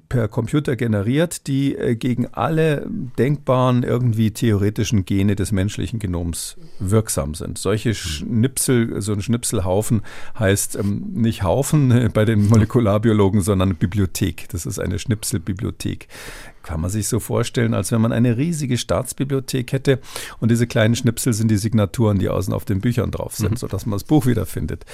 [0.08, 2.86] per Computer generiert, die äh, gegen alle
[3.18, 7.58] denkbaren irgendwie theoretischen Gene des menschlichen Genoms wirksam sind.
[7.58, 10.02] Solche Schnipsel, so ein Schnipselhaufen
[10.38, 14.48] heißt ähm, nicht Haufen bei den Molekularbiologen, sondern Bibliothek.
[14.50, 16.08] Das ist eine Schnipselbibliothek
[16.66, 20.00] kann man sich so vorstellen, als wenn man eine riesige Staatsbibliothek hätte
[20.40, 23.56] und diese kleinen Schnipsel sind die Signaturen, die außen auf den Büchern drauf sind, mhm.
[23.56, 24.84] sodass man das Buch wiederfindet.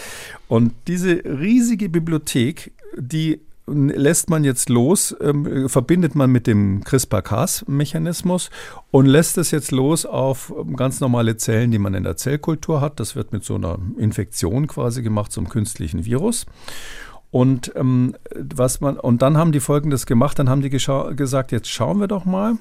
[0.48, 8.50] Und diese riesige Bibliothek, die lässt man jetzt los, ähm, verbindet man mit dem CRISPR-Cas-Mechanismus
[8.90, 12.80] und lässt es jetzt los auf ähm, ganz normale Zellen, die man in der Zellkultur
[12.80, 13.00] hat.
[13.00, 16.44] Das wird mit so einer Infektion quasi gemacht, so einem künstlichen Virus.
[17.32, 21.68] Und ähm, was man und dann haben die Folgendes gemacht, dann haben die gesagt, jetzt
[21.68, 22.58] schauen wir doch mal,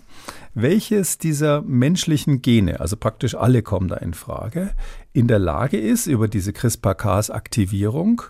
[0.54, 4.70] welches dieser menschlichen Gene, also praktisch alle kommen da in Frage,
[5.12, 8.22] in der Lage ist über diese CRISPR-Cas-Aktivierung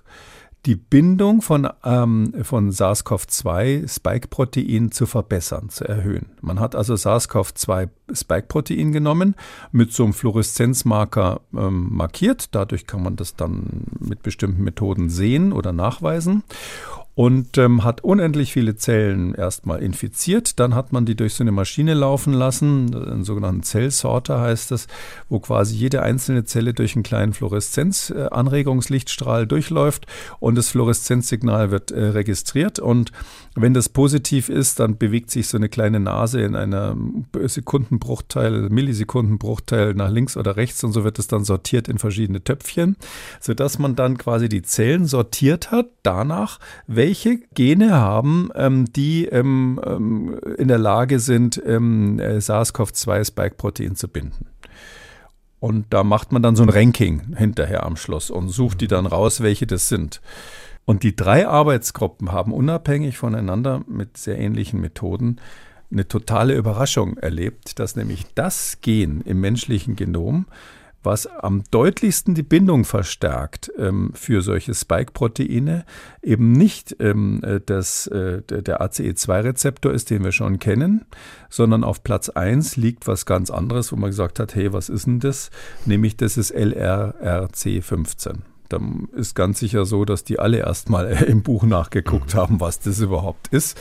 [0.66, 6.32] die Bindung von, ähm, von SARS-CoV-2-Spike-Protein zu verbessern, zu erhöhen.
[6.42, 6.96] Man hat also
[8.14, 9.36] SARS-CoV-2-Spike-Protein genommen,
[9.72, 12.56] mit so einem Fluoreszenzmarker ähm, markiert.
[12.56, 16.44] Dadurch kann man das dann mit bestimmten Methoden sehen oder nachweisen
[17.14, 20.58] und ähm, hat unendlich viele Zellen erstmal infiziert.
[20.60, 24.88] Dann hat man die durch so eine Maschine laufen lassen, einen sogenannten Zellsorter heißt das,
[25.28, 30.08] wo quasi jede einzelne Zelle durch einen kleinen Fluoreszenzanregungslichtstrahl durchläuft
[30.40, 32.80] und das Fluoreszenzsignal wird äh, registriert.
[32.80, 33.12] Und
[33.56, 36.96] wenn das positiv ist, dann bewegt sich so eine kleine Nase in einer
[38.02, 42.98] Sekundenbruchteil, Millisekundenbruchteil nach links oder rechts und so wird es dann sortiert in verschiedene Töpfchen,
[43.40, 49.80] sodass man dann quasi die Zellen sortiert hat danach, welche Gene haben, ähm, die ähm,
[49.86, 54.48] ähm, in der Lage sind, ähm, äh, SARS-CoV-2-Spike-Protein zu binden.
[55.60, 59.06] Und da macht man dann so ein Ranking hinterher am Schluss und sucht die dann
[59.06, 60.22] raus, welche das sind.
[60.86, 65.40] Und die drei Arbeitsgruppen haben unabhängig voneinander mit sehr ähnlichen Methoden
[65.92, 70.46] eine totale Überraschung erlebt, dass nämlich das Gen im menschlichen Genom
[71.04, 75.86] was am deutlichsten die Bindung verstärkt ähm, für solche Spike-Proteine,
[76.22, 81.06] eben nicht ähm, äh, das, äh, der ACE2-Rezeptor ist, den wir schon kennen,
[81.50, 85.08] sondern auf Platz 1 liegt was ganz anderes, wo man gesagt hat, hey, was ist
[85.08, 85.50] denn das?
[85.86, 91.64] Nämlich das ist LRRC15 dann ist ganz sicher so, dass die alle erstmal im Buch
[91.64, 92.38] nachgeguckt mhm.
[92.38, 93.78] haben, was das überhaupt ist,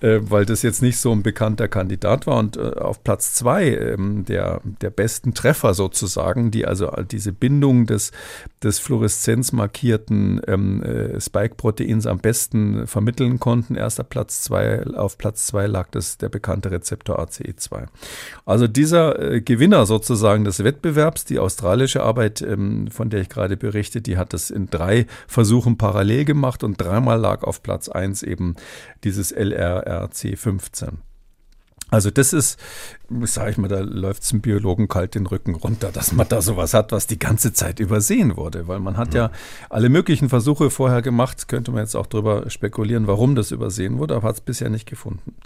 [0.00, 2.38] äh, weil das jetzt nicht so ein bekannter Kandidat war.
[2.38, 7.86] Und äh, auf Platz zwei ähm, der, der besten Treffer sozusagen, die also diese Bindung
[7.86, 8.12] des,
[8.62, 15.66] des fluoreszenzmarkierten ähm, äh, Spike-Proteins am besten vermitteln konnten, erster Platz zwei, auf Platz zwei
[15.66, 17.86] lag das der bekannte Rezeptor ACE2.
[18.44, 24.00] Also dieser Gewinner sozusagen des Wettbewerbs, die australische Arbeit, ähm, von der ich gerade berichte,
[24.00, 28.56] die hat das in drei Versuchen parallel gemacht und dreimal lag auf Platz 1 eben
[29.02, 30.98] dieses LRRC 15.
[31.90, 32.58] Also das ist,
[33.22, 36.42] sage ich mal, da läuft es dem Biologen kalt den Rücken runter, dass man da
[36.42, 38.66] sowas hat, was die ganze Zeit übersehen wurde.
[38.66, 39.30] Weil man hat ja
[39.70, 44.16] alle möglichen Versuche vorher gemacht, könnte man jetzt auch darüber spekulieren, warum das übersehen wurde,
[44.16, 45.36] aber hat es bisher nicht gefunden.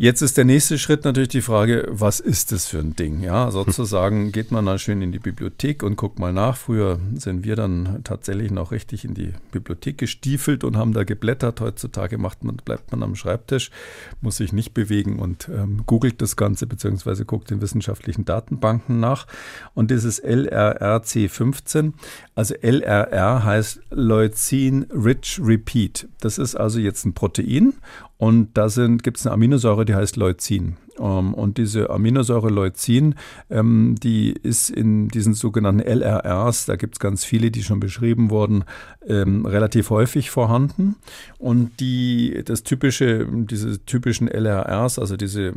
[0.00, 3.20] Jetzt ist der nächste Schritt natürlich die Frage, was ist das für ein Ding?
[3.20, 6.56] Ja, sozusagen geht man dann schön in die Bibliothek und guckt mal nach.
[6.56, 11.60] Früher sind wir dann tatsächlich noch richtig in die Bibliothek gestiefelt und haben da geblättert.
[11.60, 13.72] Heutzutage macht man, bleibt man am Schreibtisch,
[14.20, 19.26] muss sich nicht bewegen und ähm, googelt das Ganze beziehungsweise guckt in wissenschaftlichen Datenbanken nach.
[19.74, 21.94] Und dieses LRRC15,
[22.36, 26.06] also LRR heißt Leucin Rich Repeat.
[26.20, 27.72] Das ist also jetzt ein Protein
[28.18, 30.76] und da gibt es eine Aminosäure, die heißt Leucin.
[30.98, 33.14] Ähm, und diese Aminosäure Leucin,
[33.50, 38.30] ähm, die ist in diesen sogenannten LRRs, da gibt es ganz viele, die schon beschrieben
[38.30, 38.64] wurden,
[39.06, 40.96] ähm, relativ häufig vorhanden.
[41.38, 45.52] Und die, das typische, diese typischen LRRs, also diese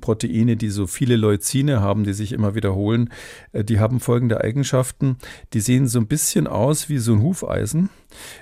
[0.00, 3.10] Proteine, die so viele Leucine haben, die sich immer wiederholen,
[3.52, 5.16] äh, die haben folgende Eigenschaften.
[5.52, 7.90] Die sehen so ein bisschen aus wie so ein Hufeisen,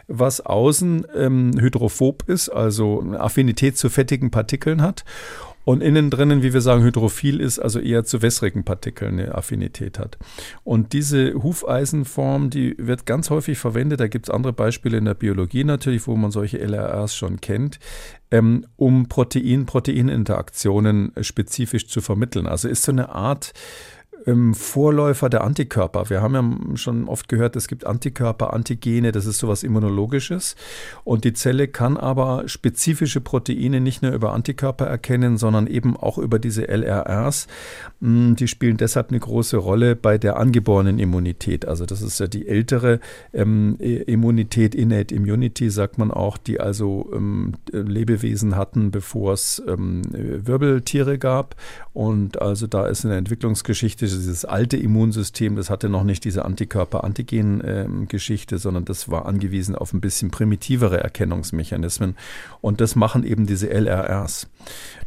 [0.07, 5.05] was außen hydrophob ist, also eine Affinität zu fettigen Partikeln hat
[5.65, 9.99] und innen drinnen, wie wir sagen, hydrophil ist, also eher zu wässrigen Partikeln eine Affinität
[9.99, 10.19] hat.
[10.63, 15.15] Und diese Hufeisenform, die wird ganz häufig verwendet, da gibt es andere Beispiele in der
[15.15, 17.79] Biologie natürlich, wo man solche LRRs schon kennt,
[18.31, 22.47] ähm, um Protein-Protein-Interaktionen spezifisch zu vermitteln.
[22.47, 23.53] Also ist so eine Art
[24.55, 26.09] Vorläufer der Antikörper.
[26.09, 30.57] Wir haben ja schon oft gehört, es gibt Antikörper, Antigene, das ist sowas Immunologisches.
[31.05, 36.17] Und die Zelle kann aber spezifische Proteine nicht nur über Antikörper erkennen, sondern eben auch
[36.17, 37.49] über diese LRRs.
[38.01, 41.67] Mm, die spielen deshalb eine große Rolle bei der angeborenen Immunität.
[41.67, 43.01] Also das ist ja die ältere
[43.33, 50.03] ähm, Immunität, Innate Immunity, sagt man auch, die also ähm, Lebewesen hatten, bevor es ähm,
[50.13, 51.57] Wirbeltiere gab.
[51.95, 56.45] Und also da ist in der Entwicklungsgeschichte dieses alte Immunsystem, das hatte noch nicht diese
[56.45, 62.17] Antikörper-Antigen-Geschichte, sondern das war angewiesen auf ein bisschen primitivere Erkennungsmechanismen.
[62.61, 64.49] Und das machen eben diese LRRs.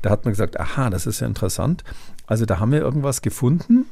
[0.02, 1.84] Da hat man gesagt, aha, das ist ja interessant.
[2.26, 3.86] Also da haben wir irgendwas gefunden,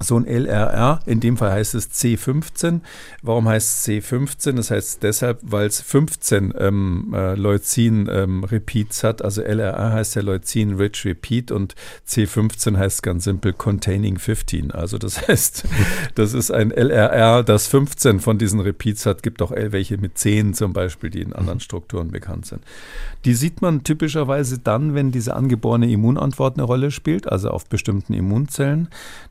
[0.00, 2.80] so ein LRR, in dem Fall heißt es C15.
[3.22, 4.52] Warum heißt es C15?
[4.52, 9.22] Das heißt deshalb, weil es 15 ähm, äh, Leucin-Repeats ähm, hat.
[9.22, 11.74] Also LRR heißt ja Leucin-Rich Repeat und
[12.06, 14.70] C15 heißt ganz simpel Containing 15.
[14.70, 15.64] Also das heißt,
[16.14, 19.22] das ist ein LRR, das 15 von diesen Repeats hat.
[19.22, 22.62] Gibt auch welche mit 10 zum Beispiel, die in anderen Strukturen bekannt sind.
[23.24, 28.14] Die sieht man typischerweise dann, wenn diese angeborene Immunantwort eine Rolle spielt, also auf bestimmten
[28.14, 28.88] Immunzellen.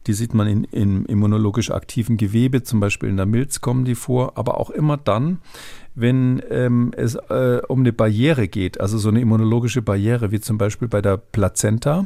[0.07, 3.95] Die sieht man in, in immunologisch aktiven Gewebe, zum Beispiel in der Milz kommen die
[3.95, 5.39] vor, aber auch immer dann,
[5.95, 10.57] wenn ähm, es äh, um eine Barriere geht, also so eine immunologische Barriere, wie zum
[10.57, 12.05] Beispiel bei der Plazenta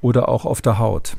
[0.00, 1.16] oder auch auf der Haut.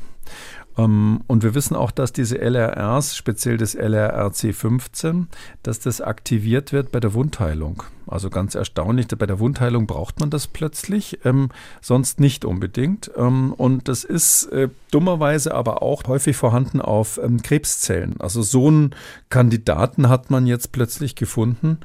[0.76, 5.26] Ähm, und wir wissen auch, dass diese LRRs, speziell das LRRC15,
[5.62, 7.82] dass das aktiviert wird bei der Wundheilung.
[8.06, 11.48] Also ganz erstaunlich, bei der Wundheilung braucht man das plötzlich, ähm,
[11.80, 13.10] sonst nicht unbedingt.
[13.16, 18.20] Ähm, und das ist äh, dummerweise aber auch häufig vorhanden auf ähm, Krebszellen.
[18.20, 18.94] Also so einen
[19.28, 21.78] Kandidaten hat man jetzt plötzlich gefunden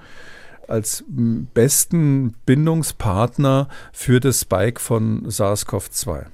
[0.68, 6.28] als besten Bindungspartner für das Spike von SARS-CoV-2.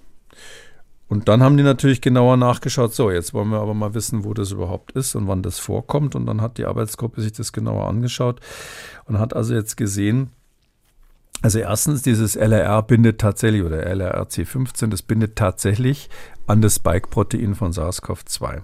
[1.10, 4.34] Und dann haben die natürlich genauer nachgeschaut, so, jetzt wollen wir aber mal wissen, wo
[4.34, 6.16] das überhaupt ist und wann das vorkommt.
[6.16, 8.42] Und dann hat die Arbeitsgruppe sich das genauer angeschaut
[9.06, 10.32] und hat also jetzt gesehen,
[11.42, 16.10] also erstens, dieses LRR bindet tatsächlich, oder LRRC15, das bindet tatsächlich
[16.48, 18.64] an das Spike-Protein von SARS-CoV-2.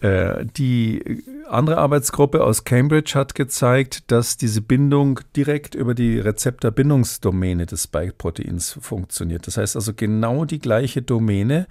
[0.00, 7.66] Äh, die andere Arbeitsgruppe aus Cambridge hat gezeigt, dass diese Bindung direkt über die Rezeptorbindungsdomäne
[7.66, 9.46] des Spike-Proteins funktioniert.
[9.46, 11.66] Das heißt also genau die gleiche Domäne,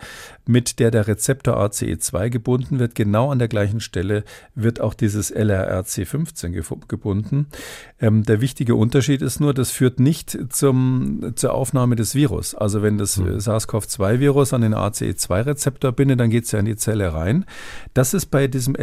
[0.46, 4.24] mit der der Rezeptor ACE2 gebunden wird, genau an der gleichen Stelle
[4.56, 7.48] wird auch dieses LRRC15 gebunden.
[8.00, 12.56] Ähm, der wichtige Unterschied ist nur, das führt nicht zum, zur Aufnahme des Virus.
[12.56, 13.40] Also wenn das mhm.
[13.40, 17.46] SARS-CoV-2-Virus an den ACE2-Rezeptor bindet, dann geht es ja in die Zelle rein.
[17.94, 18.76] Das ist bei diesem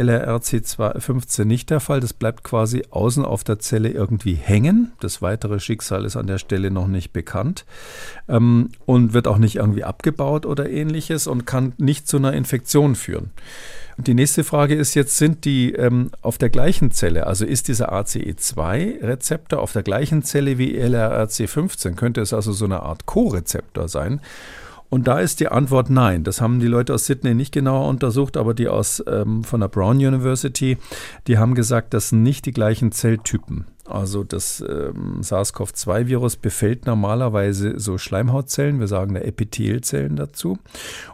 [0.79, 1.99] LRRC15 nicht der Fall.
[1.99, 4.91] Das bleibt quasi außen auf der Zelle irgendwie hängen.
[4.99, 7.65] Das weitere Schicksal ist an der Stelle noch nicht bekannt
[8.27, 12.95] ähm, und wird auch nicht irgendwie abgebaut oder ähnliches und kann nicht zu einer Infektion
[12.95, 13.31] führen.
[13.97, 17.91] Die nächste Frage ist jetzt, sind die ähm, auf der gleichen Zelle, also ist dieser
[17.91, 21.95] ACE2-Rezeptor auf der gleichen Zelle wie LRRC15?
[21.95, 24.21] Könnte es also so eine Art Co-Rezeptor sein?
[24.89, 26.23] Und da ist die Antwort nein.
[26.23, 29.67] Das haben die Leute aus Sydney nicht genauer untersucht, aber die aus ähm, von der
[29.67, 30.77] Brown University,
[31.27, 33.65] die haben gesagt, das sind nicht die gleichen Zelltypen.
[33.89, 40.59] Also das ähm, SARS-CoV-2-Virus befällt normalerweise so Schleimhautzellen, wir sagen da Epithelzellen dazu.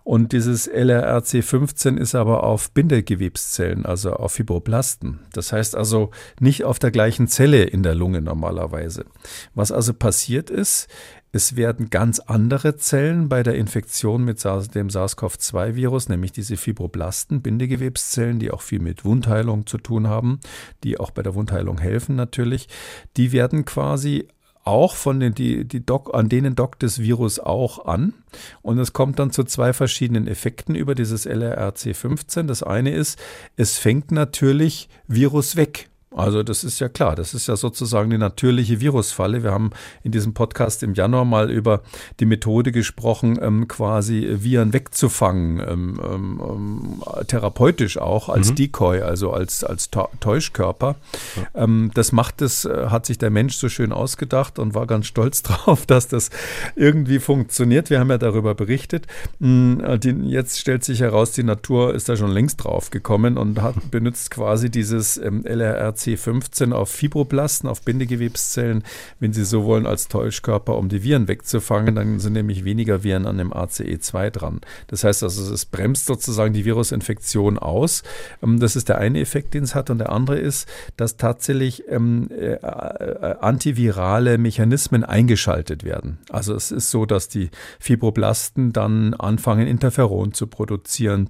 [0.04, 5.22] Und dieses LRRC15 ist aber auf Bindegewebszellen, also auf Fibroblasten.
[5.32, 6.12] Das heißt also
[6.42, 9.06] nicht auf der gleichen Zelle in der Lunge normalerweise.
[9.54, 10.90] Was also passiert ist,
[11.36, 18.40] es werden ganz andere Zellen bei der Infektion mit dem SARS-CoV-2-Virus, nämlich diese Fibroblasten, Bindegewebszellen,
[18.40, 20.40] die auch viel mit Wundheilung zu tun haben,
[20.86, 22.70] die auch bei der Wundheilung helfen natürlich,
[23.18, 24.30] die werden quasi
[24.64, 28.14] auch von den, die, die Doc, an denen dockt das Virus auch an.
[28.62, 32.44] Und es kommt dann zu zwei verschiedenen Effekten über dieses LRRC15.
[32.44, 33.20] Das eine ist,
[33.58, 35.90] es fängt natürlich Virus weg.
[36.16, 39.44] Also das ist ja klar, das ist ja sozusagen eine natürliche Virusfalle.
[39.44, 39.72] Wir haben
[40.04, 41.82] in diesem Podcast im Januar mal über
[42.22, 48.56] die Methode gesprochen, ähm, quasi Viren wegzufangen, ähm, ähm, ähm therapeutisch auch als mhm.
[48.56, 50.96] Decoy, also als, als Täuschkörper.
[51.36, 51.64] Ja.
[51.64, 55.08] Ähm, das macht es, äh, hat sich der Mensch so schön ausgedacht und war ganz
[55.08, 56.30] stolz drauf, dass das
[56.78, 57.90] irgendwie funktioniert.
[57.90, 59.06] Wir haben ja darüber berichtet.
[59.40, 63.62] Mm, äh, jetzt stellt sich heraus, die Natur ist da schon längst drauf gekommen und
[63.62, 68.84] hat benutzt quasi dieses ähm, LRRC C15 auf Fibroblasten, auf Bindegewebszellen,
[69.20, 71.96] wenn Sie so wollen, als Täuschkörper, um die Viren wegzufangen.
[71.96, 74.62] Dann sind nämlich weniger Viren an dem ACE2 dran.
[74.88, 78.04] Das heißt also, es bremst sozusagen die Virusinfektion aus.
[78.44, 79.90] Ähm, das ist der eine Effekt, den es hat.
[79.90, 86.20] Und der andere ist, dass tatsächlich ähm, äh, äh, antivirale Mechanismen eingeschaltet werden.
[86.30, 91.30] Also es ist so, dass die Fibroblasten dann anfangen, Interferon zu produzieren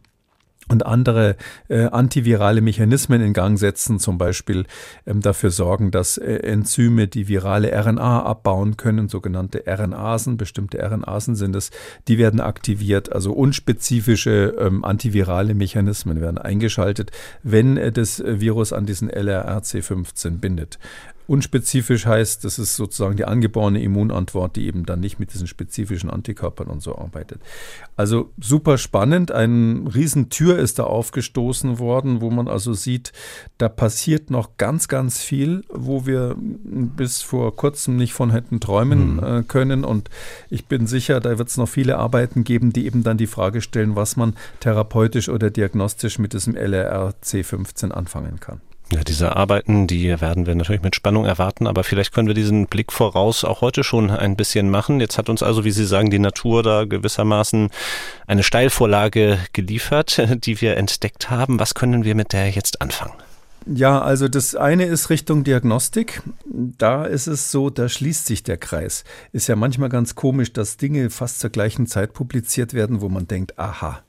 [0.69, 1.35] und andere
[1.67, 4.65] äh, antivirale Mechanismen in Gang setzen, zum Beispiel
[5.05, 11.35] ähm, dafür sorgen, dass äh, Enzyme, die virale RNA abbauen können, sogenannte RNasen, bestimmte RNasen
[11.35, 11.69] sind es,
[12.07, 17.11] die werden aktiviert, also unspezifische ähm, antivirale Mechanismen werden eingeschaltet,
[17.43, 20.79] wenn äh, das Virus an diesen LRRC15 bindet.
[21.27, 26.09] Unspezifisch heißt, das ist sozusagen die angeborene Immunantwort, die eben dann nicht mit diesen spezifischen
[26.09, 27.41] Antikörpern und so arbeitet.
[27.95, 29.31] Also super spannend.
[29.31, 33.11] Eine Riesentür ist da aufgestoßen worden, wo man also sieht,
[33.57, 39.15] da passiert noch ganz, ganz viel, wo wir bis vor kurzem nicht von hätten träumen
[39.15, 39.23] mhm.
[39.23, 39.83] äh, können.
[39.83, 40.09] Und
[40.49, 43.61] ich bin sicher, da wird es noch viele Arbeiten geben, die eben dann die Frage
[43.61, 48.61] stellen, was man therapeutisch oder diagnostisch mit diesem LRRC15 anfangen kann.
[48.91, 52.67] Ja, diese Arbeiten, die werden wir natürlich mit Spannung erwarten, aber vielleicht können wir diesen
[52.67, 54.99] Blick voraus auch heute schon ein bisschen machen.
[54.99, 57.69] Jetzt hat uns also, wie Sie sagen, die Natur da gewissermaßen
[58.27, 61.59] eine Steilvorlage geliefert, die wir entdeckt haben.
[61.59, 63.13] Was können wir mit der jetzt anfangen?
[63.67, 66.21] Ja, also das eine ist Richtung Diagnostik.
[66.45, 69.03] Da ist es so, da schließt sich der Kreis.
[69.31, 73.27] Ist ja manchmal ganz komisch, dass Dinge fast zur gleichen Zeit publiziert werden, wo man
[73.27, 74.03] denkt, aha.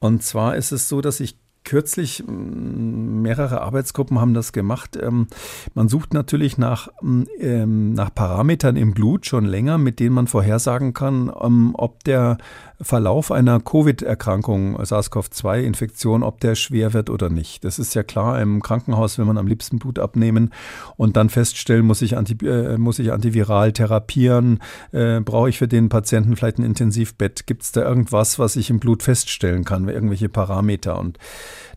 [0.00, 1.36] Und zwar ist es so, dass ich
[1.68, 4.98] kürzlich, mehrere Arbeitsgruppen haben das gemacht.
[5.00, 5.26] Ähm,
[5.74, 10.94] man sucht natürlich nach, ähm, nach Parametern im Blut schon länger, mit denen man vorhersagen
[10.94, 12.38] kann, ähm, ob der
[12.80, 17.64] Verlauf einer Covid-Erkrankung, SARS-CoV-2-Infektion, ob der schwer wird oder nicht.
[17.64, 20.54] Das ist ja klar, im Krankenhaus will man am liebsten Blut abnehmen
[20.96, 24.60] und dann feststellen, muss ich, anti, äh, muss ich antiviral therapieren,
[24.92, 28.70] äh, brauche ich für den Patienten vielleicht ein Intensivbett, gibt es da irgendwas, was ich
[28.70, 31.18] im Blut feststellen kann, irgendwelche Parameter und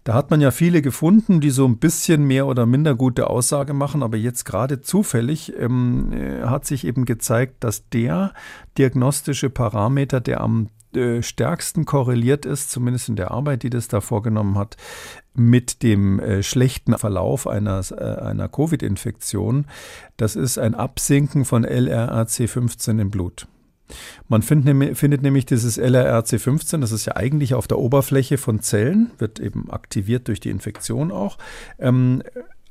[0.03, 3.73] da hat man ja viele gefunden, die so ein bisschen mehr oder minder gute Aussage
[3.73, 8.33] machen, aber jetzt gerade zufällig ähm, äh, hat sich eben gezeigt, dass der
[8.77, 14.01] diagnostische Parameter, der am äh, stärksten korreliert ist, zumindest in der Arbeit, die das da
[14.01, 14.75] vorgenommen hat,
[15.33, 19.65] mit dem äh, schlechten Verlauf einer, einer Covid-Infektion,
[20.17, 23.47] das ist ein Absinken von LRAC15 im Blut.
[24.27, 29.11] Man find, findet nämlich dieses LRRC15, das ist ja eigentlich auf der Oberfläche von Zellen,
[29.17, 31.37] wird eben aktiviert durch die Infektion auch.
[31.79, 32.23] Ähm,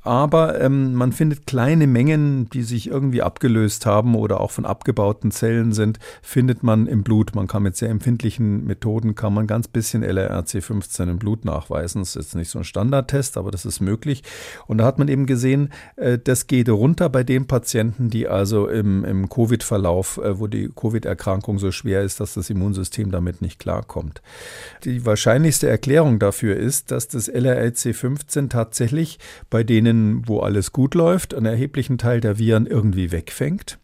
[0.03, 5.31] aber ähm, man findet kleine Mengen, die sich irgendwie abgelöst haben oder auch von abgebauten
[5.31, 7.35] Zellen sind, findet man im Blut.
[7.35, 12.01] Man kann mit sehr empfindlichen Methoden kann man ganz bisschen LRRC15 im Blut nachweisen.
[12.01, 14.23] Das ist jetzt nicht so ein Standardtest, aber das ist möglich.
[14.65, 18.67] Und da hat man eben gesehen, äh, das geht runter bei den Patienten, die also
[18.67, 23.59] im, im Covid-Verlauf, äh, wo die Covid-Erkrankung so schwer ist, dass das Immunsystem damit nicht
[23.59, 24.21] klarkommt.
[24.83, 30.95] Die wahrscheinlichste Erklärung dafür ist, dass das LRRC15 tatsächlich bei denen denen, wo alles gut
[30.95, 33.77] läuft, einen erheblichen Teil der Viren irgendwie wegfängt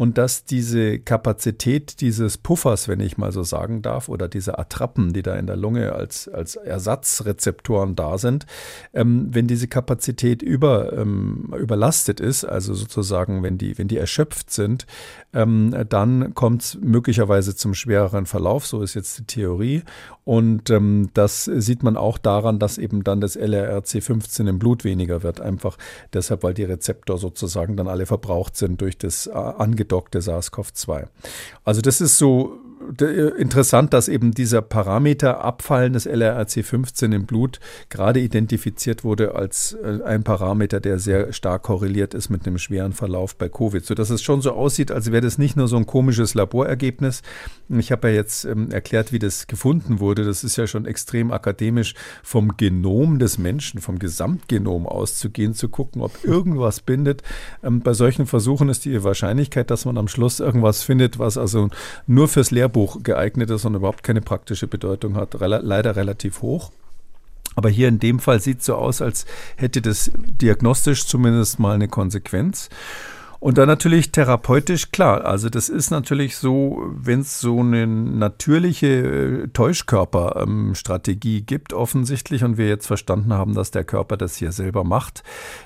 [0.00, 5.12] und dass diese Kapazität dieses Puffers, wenn ich mal so sagen darf, oder diese Attrappen,
[5.12, 8.46] die da in der Lunge als, als Ersatzrezeptoren da sind,
[8.94, 14.50] ähm, wenn diese Kapazität über, ähm, überlastet ist, also sozusagen, wenn die, wenn die erschöpft
[14.50, 14.86] sind,
[15.34, 19.82] ähm, dann kommt es möglicherweise zum schwereren Verlauf, so ist jetzt die Theorie.
[20.24, 25.22] Und ähm, das sieht man auch daran, dass eben dann das LRRC15 im Blut weniger
[25.22, 25.76] wird, einfach
[26.14, 29.32] deshalb, weil die Rezeptor sozusagen dann alle verbraucht sind durch das äh,
[29.90, 31.06] angedockte SARS-CoV-2.
[31.64, 32.58] Also das ist so
[32.98, 37.60] interessant, dass eben dieser Parameter Abfallen des LRRC15 im Blut
[37.90, 42.92] gerade identifiziert wurde als äh, ein Parameter, der sehr stark korreliert ist mit einem schweren
[42.92, 45.84] Verlauf bei Covid, sodass es schon so aussieht, als wäre das nicht nur so ein
[45.84, 47.22] komisches Laborergebnis.
[47.68, 50.24] Ich habe ja jetzt ähm, erklärt, wie das gefunden wurde.
[50.24, 56.00] Das ist ja schon extrem akademisch vom Genom des Menschen, vom Gesamtgenom auszugehen, zu gucken,
[56.00, 57.22] ob irgendwas bindet.
[57.62, 61.68] Ähm, bei solchen Versuchen ist die Wahrscheinlichkeit, dass man am Schluss irgendwas findet, was also
[62.06, 66.42] nur fürs Lehrbuch Lehrbuch geeignet ist und überhaupt keine praktische Bedeutung hat, rel leider relativ
[66.42, 66.70] hoch.
[67.56, 71.74] Aber hier in dem Fall sieht es so aus, als hätte das diagnostisch zumindest mal
[71.74, 72.70] eine Konsequenz.
[73.40, 79.44] Und dann natürlich therapeutisch, klar, also das ist natürlich so, wenn es so eine natürliche
[79.44, 84.52] äh, Täuschkörperstrategie ähm, gibt, offensichtlich, und wir jetzt verstanden haben, dass der Körper das hier
[84.52, 85.22] selber macht,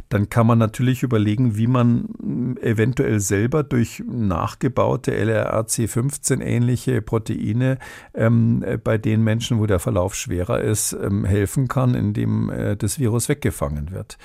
[0.08, 7.78] dann kann man natürlich überlegen, wie man mm, eventuell selber durch nachgebaute LRRC15 ähnliche Proteine
[8.14, 12.76] ähm, äh, bei den Menschen, wo der Verlauf schwerer ist, ähm, helfen kann, indem äh,
[12.76, 14.16] das Virus weggefangen wird.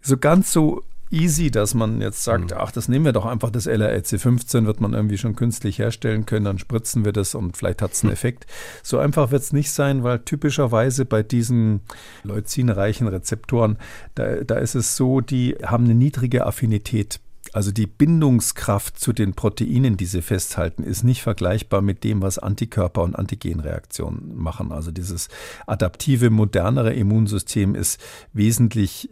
[0.00, 0.84] So ganz so
[1.14, 2.56] easy, dass man jetzt sagt, mhm.
[2.58, 6.44] ach, das nehmen wir doch einfach, das LRLC15 wird man irgendwie schon künstlich herstellen können,
[6.44, 8.14] dann spritzen wir das und vielleicht hat es einen mhm.
[8.14, 8.46] Effekt.
[8.82, 11.80] So einfach wird es nicht sein, weil typischerweise bei diesen
[12.24, 13.78] leucinreichen Rezeptoren,
[14.14, 17.20] da, da ist es so, die haben eine niedrige Affinität
[17.54, 22.40] also die Bindungskraft zu den Proteinen, die sie festhalten, ist nicht vergleichbar mit dem, was
[22.40, 24.72] Antikörper und Antigenreaktionen machen.
[24.72, 25.28] Also dieses
[25.68, 28.00] adaptive, modernere Immunsystem ist
[28.32, 29.08] wesentlich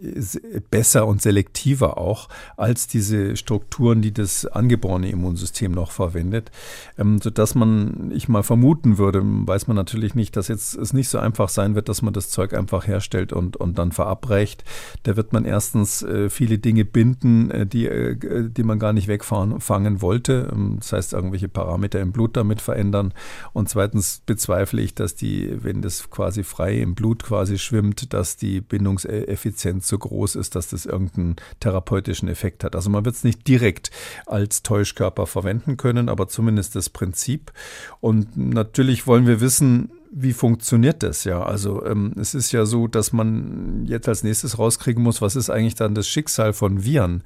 [0.71, 6.51] besser und selektiver auch als diese Strukturen, die das angeborene Immunsystem noch verwendet,
[6.99, 11.11] ähm, sodass man, ich mal vermuten würde, weiß man natürlich nicht, dass jetzt es nicht
[11.11, 14.65] so einfach sein wird, dass man das Zeug einfach herstellt und, und dann verabreicht.
[15.05, 18.93] Da wird man erstens äh, viele Dinge binden, äh, die äh, äh, die man gar
[18.93, 20.51] nicht wegfangen wollte.
[20.53, 23.13] Ähm, das heißt, irgendwelche Parameter im Blut damit verändern.
[23.53, 28.37] Und zweitens bezweifle ich, dass die, wenn das quasi frei im Blut quasi schwimmt, dass
[28.37, 32.75] die Bindungseffizienz so groß ist, dass das irgendeinen therapeutischen Effekt hat.
[32.75, 33.91] Also man wird es nicht direkt
[34.27, 37.53] als Täuschkörper verwenden können, aber zumindest das Prinzip.
[38.01, 41.43] Und natürlich wollen wir wissen, wie funktioniert das ja?
[41.43, 45.49] Also ähm, es ist ja so, dass man jetzt als nächstes rauskriegen muss, was ist
[45.49, 47.23] eigentlich dann das Schicksal von Viren,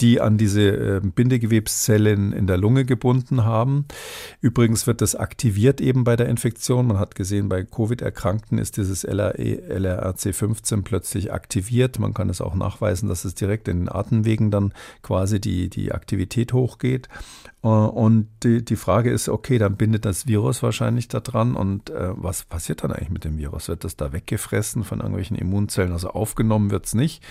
[0.00, 3.84] die an diese äh, Bindegewebszellen in der Lunge gebunden haben.
[4.40, 6.86] Übrigens wird das aktiviert eben bei der Infektion.
[6.86, 11.98] Man hat gesehen, bei Covid-Erkrankten ist dieses LRE, LRRC15 plötzlich aktiviert.
[11.98, 14.72] Man kann es auch nachweisen, dass es direkt in den Atemwegen dann
[15.02, 17.08] quasi die, die Aktivität hochgeht.
[17.62, 21.54] Äh, und die, die Frage ist, okay, dann bindet das Virus wahrscheinlich da dran.
[21.54, 23.68] Und äh, was passiert dann eigentlich mit dem Virus?
[23.68, 25.92] Wird das da weggefressen von irgendwelchen Immunzellen?
[25.92, 27.22] Also aufgenommen wird es nicht.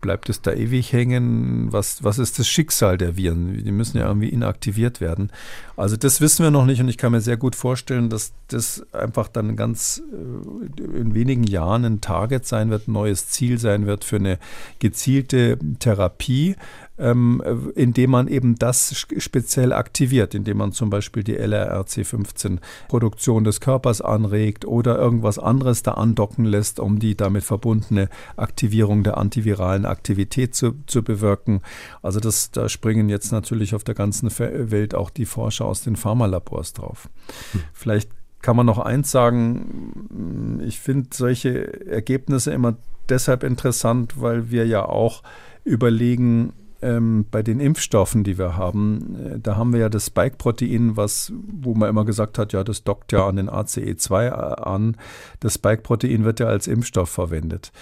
[0.00, 1.72] Bleibt es da ewig hängen?
[1.72, 3.64] Was, was ist das Schicksal der Viren?
[3.64, 5.30] Die müssen ja irgendwie inaktiviert werden.
[5.76, 6.80] Also das wissen wir noch nicht.
[6.80, 11.44] Und ich kann mir sehr gut vorstellen, dass das einfach dann ganz äh, in wenigen
[11.44, 14.38] Jahren ein Target sein wird, ein neues Ziel sein wird für eine
[14.78, 16.56] gezielte Therapie
[16.98, 17.42] ähm,
[17.74, 24.64] indem man eben das speziell aktiviert, indem man zum Beispiel die LRRC15-Produktion des Körpers anregt
[24.64, 30.74] oder irgendwas anderes da andocken lässt, um die damit verbundene Aktivierung der antiviralen Aktivität zu,
[30.86, 31.62] zu bewirken.
[32.02, 35.96] Also das, da springen jetzt natürlich auf der ganzen Welt auch die Forscher aus den
[35.96, 37.08] Pharmalabors drauf.
[37.52, 37.60] Hm.
[37.72, 42.76] Vielleicht kann man noch eins sagen, ich finde solche Ergebnisse immer
[43.08, 45.22] deshalb interessant, weil wir ja auch
[45.64, 46.52] überlegen,
[46.84, 51.32] ähm, bei den Impfstoffen, die wir haben, äh, da haben wir ja das Spike-Protein, was,
[51.34, 54.96] wo man immer gesagt hat, ja, das dockt ja an den ACE2 äh, an.
[55.40, 57.72] Das Spike-Protein wird ja als Impfstoff verwendet.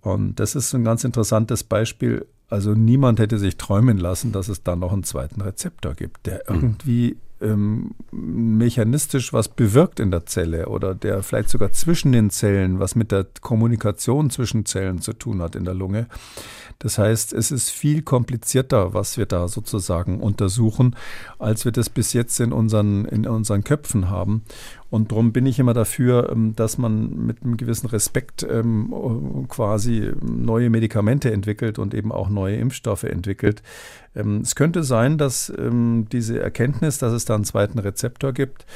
[0.00, 2.26] Und das ist ein ganz interessantes Beispiel.
[2.48, 6.42] Also niemand hätte sich träumen lassen, dass es da noch einen zweiten Rezeptor gibt, der
[6.46, 6.54] hm.
[6.54, 12.80] irgendwie ähm, mechanistisch was bewirkt in der Zelle oder der vielleicht sogar zwischen den Zellen,
[12.80, 16.06] was mit der Kommunikation zwischen Zellen zu tun hat in der Lunge.
[16.78, 20.96] Das heißt, es ist viel komplizierter, was wir da sozusagen untersuchen,
[21.38, 24.42] als wir das bis jetzt in unseren, in unseren Köpfen haben.
[24.90, 30.12] Und darum bin ich immer dafür, ähm, dass man mit einem gewissen Respekt ähm, quasi
[30.22, 33.62] neue Medikamente entwickelt und eben auch neue Impfstoffe entwickelt.
[34.14, 38.66] Ähm, es könnte sein, dass diese Erkenntnis, dass es da einen zweiten Rezeptor gibt,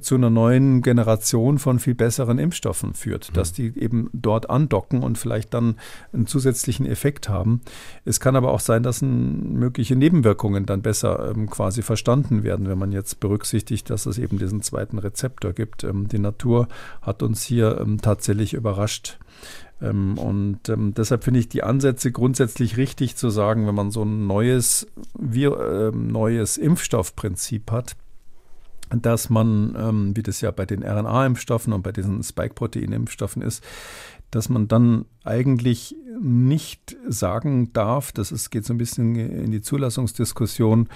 [0.00, 3.34] zu einer neuen Generation von viel besseren Impfstoffen führt, mhm.
[3.34, 5.76] dass die eben dort andocken und vielleicht dann
[6.12, 7.60] einen zusätzlichen Effekt haben.
[8.04, 12.92] Es kann aber auch sein, dass mögliche Nebenwirkungen dann besser quasi verstanden werden, wenn man
[12.92, 15.82] jetzt berücksichtigt, dass es eben diesen zweiten Rezeptor gibt.
[15.82, 16.68] Ähm, die Natur
[17.02, 19.18] hat uns hier ähm, tatsächlich überrascht.
[19.82, 24.26] Ähm, und deshalb finde ich die Ansätze grundsätzlich richtig zu sagen, wenn man so ein
[24.26, 24.86] neues,
[25.18, 27.96] neues Impfstoffprinzip hat,
[28.90, 33.62] dass man, wie das ja bei den RNA-Impfstoffen und bei diesen Spike-Protein-Impfstoffen ist,
[34.30, 39.60] dass man dann eigentlich nicht sagen darf, das ist, geht so ein bisschen in die
[39.60, 40.88] Zulassungsdiskussion,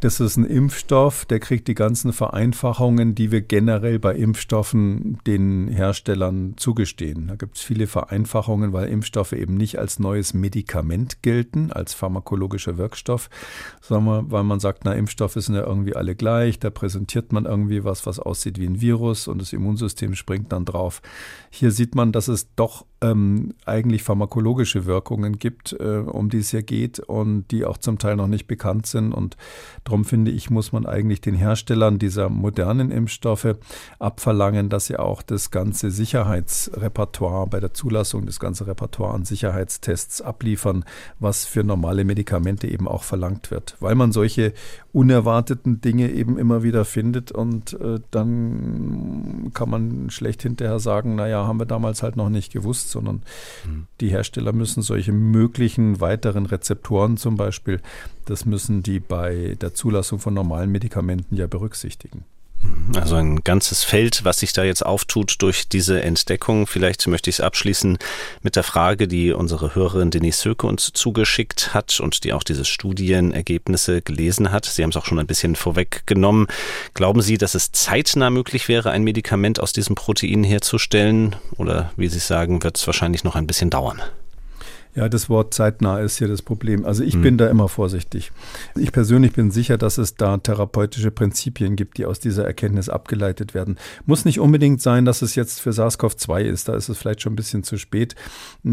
[0.00, 5.68] das ist ein Impfstoff, der kriegt die ganzen Vereinfachungen, die wir generell bei Impfstoffen den
[5.68, 7.28] Herstellern zugestehen.
[7.28, 12.78] Da gibt es viele Vereinfachungen, weil Impfstoffe eben nicht als neues Medikament gelten, als pharmakologischer
[12.78, 13.30] Wirkstoff,
[13.80, 17.84] sondern weil man sagt, na, Impfstoffe sind ja irgendwie alle gleich, da präsentiert man irgendwie
[17.84, 21.00] was, was aussieht wie ein Virus und das Immunsystem springt dann drauf.
[21.50, 24.02] Hier sieht man, dass es doch ähm, eigentlich
[24.62, 28.26] pharmakologische Wirkungen gibt, äh, um die es hier geht und die auch zum Teil noch
[28.28, 29.12] nicht bekannt sind.
[29.12, 29.36] Und
[29.84, 33.56] darum finde ich, muss man eigentlich den Herstellern dieser modernen Impfstoffe
[33.98, 40.20] abverlangen, dass sie auch das ganze Sicherheitsrepertoire bei der Zulassung, das ganze Repertoire an Sicherheitstests
[40.22, 40.84] abliefern,
[41.18, 44.52] was für normale Medikamente eben auch verlangt wird, weil man solche
[44.92, 51.46] unerwarteten Dinge eben immer wieder findet und äh, dann kann man schlecht hinterher sagen, naja,
[51.46, 53.22] haben wir damals halt noch nicht gewusst, sondern
[53.64, 53.86] mhm.
[54.00, 57.80] die Hersteller müssen solche möglichen weiteren Rezeptoren zum Beispiel,
[58.26, 62.24] das müssen die bei der Zulassung von normalen Medikamenten ja berücksichtigen.
[62.94, 66.66] Also ein ganzes Feld, was sich da jetzt auftut durch diese Entdeckung.
[66.66, 67.98] Vielleicht möchte ich es abschließen
[68.42, 72.64] mit der Frage, die unsere Hörerin Denise Söke uns zugeschickt hat und die auch diese
[72.64, 74.66] Studienergebnisse gelesen hat.
[74.66, 76.48] Sie haben es auch schon ein bisschen vorweggenommen.
[76.94, 81.36] Glauben Sie, dass es zeitnah möglich wäre, ein Medikament aus diesem Protein herzustellen?
[81.56, 84.02] Oder wie Sie sagen, wird es wahrscheinlich noch ein bisschen dauern?
[84.94, 86.84] Ja, das Wort zeitnah ist hier das Problem.
[86.84, 87.22] Also ich hm.
[87.22, 88.30] bin da immer vorsichtig.
[88.76, 93.54] Ich persönlich bin sicher, dass es da therapeutische Prinzipien gibt, die aus dieser Erkenntnis abgeleitet
[93.54, 93.78] werden.
[94.04, 96.68] Muss nicht unbedingt sein, dass es jetzt für SARS-CoV-2 ist.
[96.68, 98.16] Da ist es vielleicht schon ein bisschen zu spät.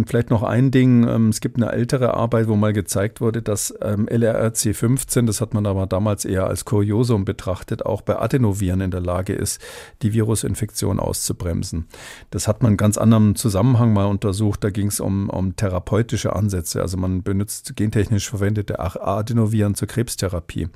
[0.07, 1.07] Vielleicht noch ein Ding.
[1.07, 5.53] Ähm, es gibt eine ältere Arbeit, wo mal gezeigt wurde, dass ähm, LRRC15, das hat
[5.53, 9.61] man aber damals eher als Kuriosum betrachtet, auch bei Adenoviren in der Lage ist,
[10.01, 11.87] die Virusinfektion auszubremsen.
[12.29, 14.65] Das hat man in ganz anderem Zusammenhang mal untersucht.
[14.65, 16.81] Da ging es um, um Therapeuten therapeutische Ansätze.
[16.81, 20.69] Also man benutzt gentechnisch verwendete Adenoviren zur Krebstherapie.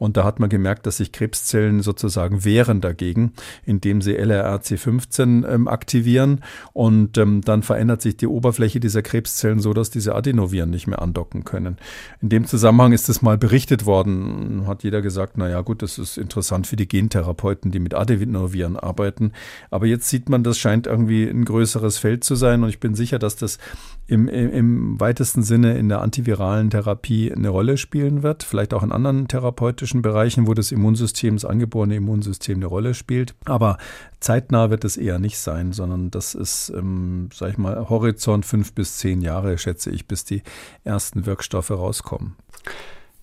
[0.00, 3.34] Und da hat man gemerkt, dass sich Krebszellen sozusagen wehren dagegen,
[3.66, 6.40] indem sie LRRC15 ähm, aktivieren.
[6.72, 11.02] Und ähm, dann verändert sich die Oberfläche dieser Krebszellen so, dass diese Adenoviren nicht mehr
[11.02, 11.76] andocken können.
[12.22, 15.98] In dem Zusammenhang ist es mal berichtet worden, hat jeder gesagt, na ja, gut, das
[15.98, 19.32] ist interessant für die Gentherapeuten, die mit Adenoviren arbeiten.
[19.70, 22.62] Aber jetzt sieht man, das scheint irgendwie ein größeres Feld zu sein.
[22.62, 23.58] Und ich bin sicher, dass das
[24.06, 28.92] im, im weitesten Sinne in der antiviralen Therapie eine Rolle spielen wird, vielleicht auch in
[28.92, 33.34] anderen therapeutischen Bereichen, wo das Immunsystem, das angeborene Immunsystem eine Rolle spielt.
[33.44, 33.78] Aber
[34.20, 38.72] zeitnah wird es eher nicht sein, sondern das ist, ähm, sag ich mal, Horizont fünf
[38.72, 40.42] bis zehn Jahre, schätze ich, bis die
[40.84, 42.36] ersten Wirkstoffe rauskommen.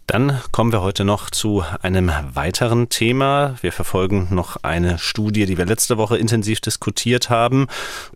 [0.07, 3.55] Dann kommen wir heute noch zu einem weiteren Thema.
[3.59, 7.67] Wir verfolgen noch eine Studie, die wir letzte Woche intensiv diskutiert haben.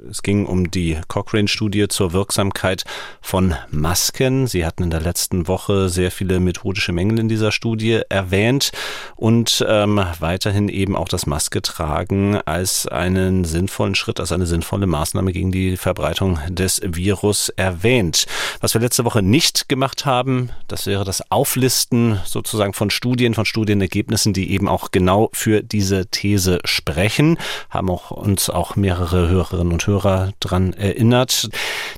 [0.09, 2.85] Es ging um die Cochrane-Studie zur Wirksamkeit
[3.19, 4.47] von Masken.
[4.47, 8.71] Sie hatten in der letzten Woche sehr viele methodische Mängel in dieser Studie erwähnt
[9.17, 14.87] und ähm, weiterhin eben auch das Maske tragen als einen sinnvollen Schritt, als eine sinnvolle
[14.87, 18.27] Maßnahme gegen die Verbreitung des Virus erwähnt.
[18.61, 23.33] Was wir letzte Woche nicht gemacht haben, das wäre das Auflisten Listen sozusagen von Studien,
[23.33, 27.39] von Studienergebnissen, die eben auch genau für diese These sprechen,
[27.71, 31.49] haben auch uns auch mehrere Hörerinnen und Hörer dran erinnert.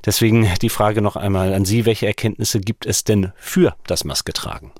[0.06, 4.72] Deswegen die Frage noch einmal an Sie, welche Erkenntnisse gibt es denn für das Masketragen?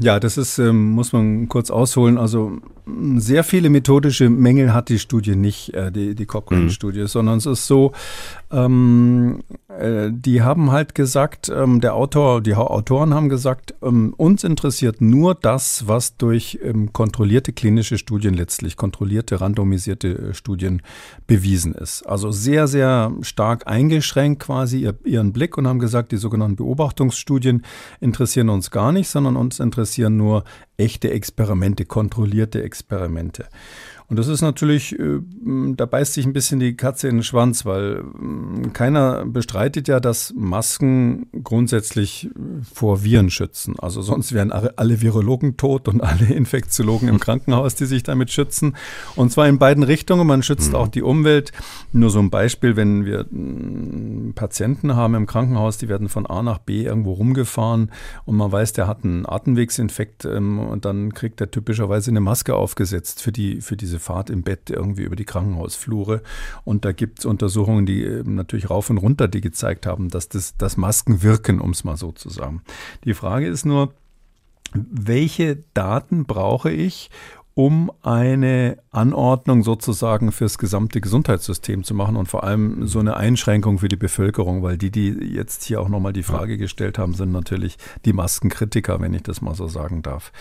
[0.00, 2.18] Ja, das ist, ähm, muss man kurz ausholen.
[2.18, 2.58] Also
[3.16, 7.06] sehr viele methodische Mängel hat die Studie nicht, äh, die, die Cochrane-Studie, mhm.
[7.06, 7.92] sondern es ist so,
[8.52, 14.44] ähm, äh, die haben halt gesagt, ähm, der Autor, die Autoren haben gesagt, ähm, uns
[14.44, 20.82] interessiert nur das, was durch ähm, kontrollierte klinische Studien letztlich, kontrollierte, randomisierte äh, Studien
[21.26, 22.04] bewiesen ist.
[22.04, 27.64] Also sehr, sehr stark eingeschränkt quasi ihr, ihren Blick und haben gesagt, die sogenannten Beobachtungsstudien
[28.00, 30.42] interessieren uns gar nicht, sondern uns interessieren nur
[30.76, 33.46] echte Experimente, kontrollierte Experimente.
[34.08, 35.20] Und das ist natürlich, äh,
[35.76, 38.04] da beißt sich ein bisschen die Katze in den Schwanz, weil
[38.72, 42.30] keiner bestreitet ja, dass Masken grundsätzlich
[42.72, 43.74] vor Viren schützen.
[43.78, 48.76] Also sonst wären alle Virologen tot und alle Infektiologen im Krankenhaus, die sich damit schützen.
[49.16, 50.26] Und zwar in beiden Richtungen.
[50.26, 50.76] Man schützt mhm.
[50.76, 51.52] auch die Umwelt.
[51.92, 53.26] Nur so ein Beispiel, wenn wir
[54.34, 57.90] Patienten haben im Krankenhaus, die werden von A nach B irgendwo rumgefahren
[58.24, 62.54] und man weiß, der hat einen Atemwegsinfekt ähm, und dann kriegt er typischerweise eine Maske
[62.54, 66.22] aufgesetzt für die, für diese diese Fahrt im Bett irgendwie über die Krankenhausflure.
[66.64, 70.56] Und da gibt es Untersuchungen, die natürlich rauf und runter, die gezeigt haben, dass das,
[70.56, 72.62] dass Masken wirken, um es mal so zu sagen.
[73.04, 73.92] Die Frage ist nur,
[74.74, 77.10] welche Daten brauche ich,
[77.54, 83.78] um eine Anordnung sozusagen fürs gesamte Gesundheitssystem zu machen und vor allem so eine Einschränkung
[83.78, 87.32] für die Bevölkerung, weil die, die jetzt hier auch nochmal die Frage gestellt haben, sind
[87.32, 90.32] natürlich die Maskenkritiker, wenn ich das mal so sagen darf.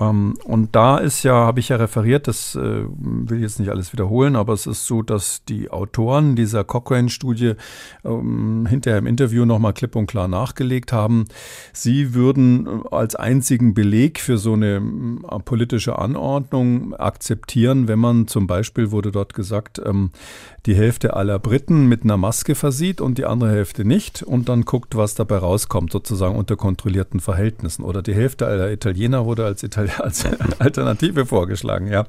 [0.00, 3.70] Ähm, und da ist ja, habe ich ja referiert, das äh, will ich jetzt nicht
[3.70, 7.54] alles wiederholen, aber es ist so, dass die Autoren dieser Cochrane-Studie
[8.04, 11.26] ähm, hinterher im Interview nochmal klipp und klar nachgelegt haben.
[11.72, 14.82] Sie würden äh, als einzigen Beleg für so eine
[15.30, 20.10] äh, politische Anordnung akzeptieren, wenn man zum Beispiel, wurde dort gesagt, ähm,
[20.66, 24.62] die Hälfte aller Briten mit einer Maske versieht und die andere Hälfte nicht und dann
[24.62, 27.84] guckt, was dabei rauskommt, sozusagen unter kontrollierten Verhältnissen.
[27.84, 30.24] Oder die Hälfte aller Italiener wurde als, Italiener als
[30.58, 32.06] Alternative vorgeschlagen, ja.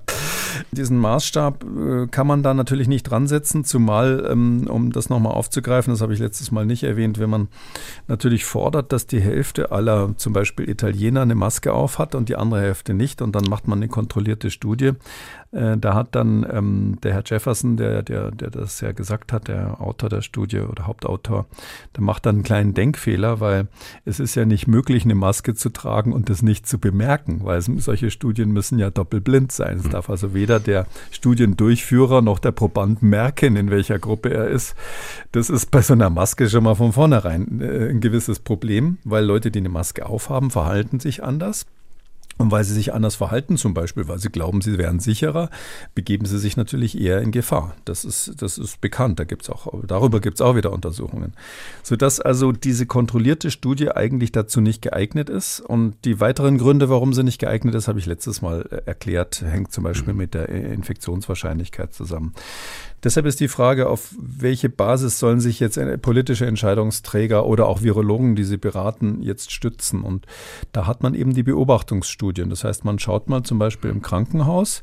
[0.71, 5.33] Diesen Maßstab äh, kann man da natürlich nicht dran setzen, zumal, ähm, um das nochmal
[5.33, 7.49] aufzugreifen, das habe ich letztes Mal nicht erwähnt, wenn man
[8.07, 12.37] natürlich fordert, dass die Hälfte aller zum Beispiel Italiener eine Maske auf hat und die
[12.37, 14.93] andere Hälfte nicht und dann macht man eine kontrollierte Studie,
[15.55, 19.47] äh, da hat dann ähm, der Herr Jefferson, der, der, der das ja gesagt hat,
[19.47, 21.45] der Autor der Studie oder Hauptautor,
[21.95, 23.67] der macht dann einen kleinen Denkfehler, weil
[24.03, 27.57] es ist ja nicht möglich, eine Maske zu tragen und das nicht zu bemerken, weil
[27.57, 29.77] es, solche Studien müssen ja doppelblind sein.
[29.77, 29.91] Es hm.
[29.91, 34.75] darf also weder der Studiendurchführer noch der Proband merken, in welcher Gruppe er ist.
[35.31, 39.23] Das ist bei so einer Maske schon mal von vornherein äh, ein gewisses Problem, weil
[39.23, 41.65] Leute, die eine Maske aufhaben, verhalten sich anders.
[42.37, 45.49] Und weil sie sich anders verhalten, zum Beispiel, weil sie glauben, sie wären sicherer,
[45.93, 47.75] begeben sie sich natürlich eher in Gefahr.
[47.85, 49.19] Das ist, das ist bekannt.
[49.19, 51.33] Da gibt's auch, darüber gibt es auch wieder Untersuchungen.
[51.81, 55.61] Sodass also diese kontrollierte Studie eigentlich dazu nicht geeignet ist.
[55.61, 59.41] Und die weiteren Gründe, warum sie nicht geeignet ist, habe ich letztes Mal äh, erklärt,
[59.41, 62.33] hängt zum Beispiel mit der Infektionswahrscheinlichkeit zusammen.
[63.05, 68.35] Deshalb ist die Frage, auf welche Basis sollen sich jetzt politische Entscheidungsträger oder auch Virologen,
[68.35, 70.01] die sie beraten, jetzt stützen?
[70.01, 70.25] Und
[70.71, 72.49] da hat man eben die Beobachtungsstudien.
[72.49, 74.81] Das heißt, man schaut mal zum Beispiel im Krankenhaus,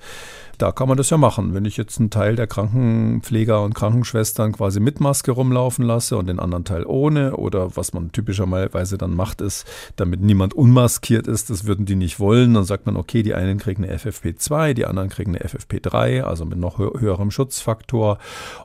[0.58, 1.54] da kann man das ja machen.
[1.54, 6.28] Wenn ich jetzt einen Teil der Krankenpfleger und Krankenschwestern quasi mit Maske rumlaufen lasse und
[6.28, 11.50] den anderen Teil ohne oder was man typischerweise dann macht, ist, damit niemand unmaskiert ist,
[11.50, 14.86] das würden die nicht wollen, dann sagt man, okay, die einen kriegen eine FFP2, die
[14.86, 18.18] anderen kriegen eine FFP3, also mit noch höherem Schutzfaktor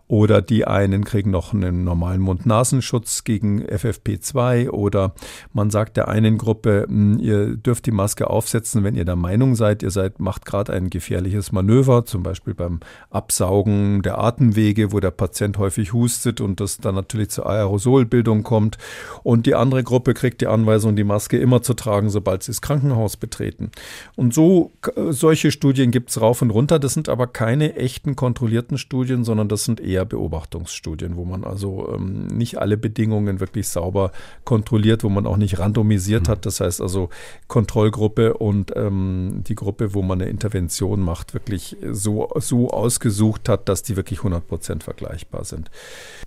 [0.08, 5.14] oder die einen kriegen noch einen normalen Mund-Nasenschutz gegen FFP2 oder
[5.54, 9.56] man sagt der einen Gruppe, hm, ihr dürft die Maske aufsetzen, wenn ihr der Meinung
[9.56, 14.92] seid, ihr seid, macht gerade ein gefährliches Manöver Manöver, zum Beispiel beim Absaugen der Atemwege,
[14.92, 18.78] wo der Patient häufig hustet und das dann natürlich zur Aerosolbildung kommt.
[19.24, 22.62] Und die andere Gruppe kriegt die Anweisung, die Maske immer zu tragen, sobald sie das
[22.62, 23.72] Krankenhaus betreten.
[24.16, 24.72] Und so,
[25.10, 26.80] solche Studien gibt es rauf und runter.
[26.80, 31.94] Das sind aber keine echten kontrollierten Studien, sondern das sind eher Beobachtungsstudien, wo man also
[31.94, 34.12] ähm, nicht alle Bedingungen wirklich sauber
[34.46, 36.32] kontrolliert, wo man auch nicht randomisiert mhm.
[36.32, 36.46] hat.
[36.46, 37.10] Das heißt also
[37.48, 43.68] Kontrollgruppe und ähm, die Gruppe, wo man eine Intervention macht, wirklich so, so ausgesucht hat,
[43.70, 45.72] dass die wirklich 100% vergleichbar sind.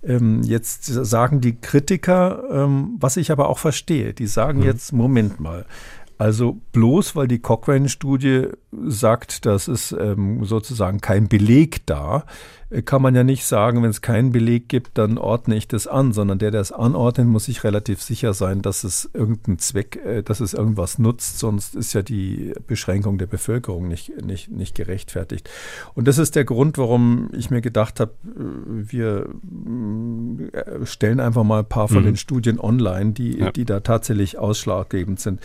[0.03, 4.65] Ähm, jetzt sagen die Kritiker, ähm, was ich aber auch verstehe, die sagen mhm.
[4.65, 5.65] jetzt, Moment mal,
[6.17, 12.25] also bloß weil die Cochrane-Studie sagt, dass es ähm, sozusagen kein Beleg da,
[12.85, 16.13] kann man ja nicht sagen, wenn es keinen Beleg gibt, dann ordne ich das an,
[16.13, 20.23] sondern der, der es anordnet, muss sich relativ sicher sein, dass es irgendeinen Zweck, äh,
[20.23, 25.49] dass es irgendwas nutzt, sonst ist ja die Beschränkung der Bevölkerung nicht, nicht, nicht gerechtfertigt.
[25.95, 29.29] Und das ist der Grund, warum ich mir gedacht habe, äh, wir
[30.85, 32.05] stellen einfach mal ein paar von mhm.
[32.05, 33.51] den Studien online, die, ja.
[33.51, 35.41] die da tatsächlich ausschlaggebend sind.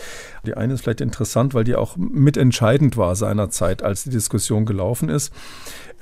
[0.47, 5.09] Die eine ist vielleicht interessant, weil die auch mitentscheidend war seinerzeit, als die Diskussion gelaufen
[5.09, 5.33] ist.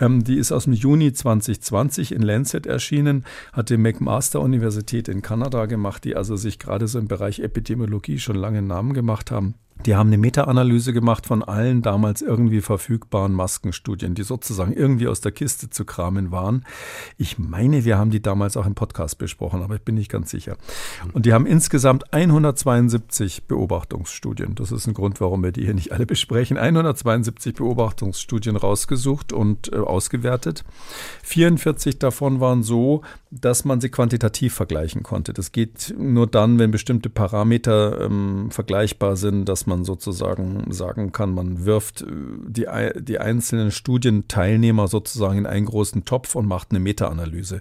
[0.01, 5.67] Ähm, die ist aus dem Juni 2020 in Lancet erschienen, hat die McMaster-Universität in Kanada
[5.67, 9.55] gemacht, die also sich gerade so im Bereich Epidemiologie schon lange Namen gemacht haben.
[9.87, 15.21] Die haben eine Meta-Analyse gemacht von allen damals irgendwie verfügbaren Maskenstudien, die sozusagen irgendwie aus
[15.21, 16.65] der Kiste zu kramen waren.
[17.19, 20.31] Ich meine, wir haben die damals auch im Podcast besprochen, aber ich bin nicht ganz
[20.31, 20.57] sicher.
[21.13, 24.55] Und die haben insgesamt 172 Beobachtungsstudien.
[24.55, 26.57] Das ist ein Grund, warum wir die hier nicht alle besprechen.
[26.57, 30.65] 172 Beobachtungsstudien rausgesucht und äh, ausgewertet.
[31.25, 33.03] 44 davon waren so,
[33.41, 35.33] dass man sie quantitativ vergleichen konnte.
[35.33, 41.35] Das geht nur dann, wenn bestimmte Parameter ähm, vergleichbar sind, dass man sozusagen sagen kann,
[41.35, 42.07] man wirft äh,
[42.47, 42.67] die,
[43.01, 47.61] die einzelnen Studienteilnehmer sozusagen in einen großen Topf und macht eine Meta-Analyse.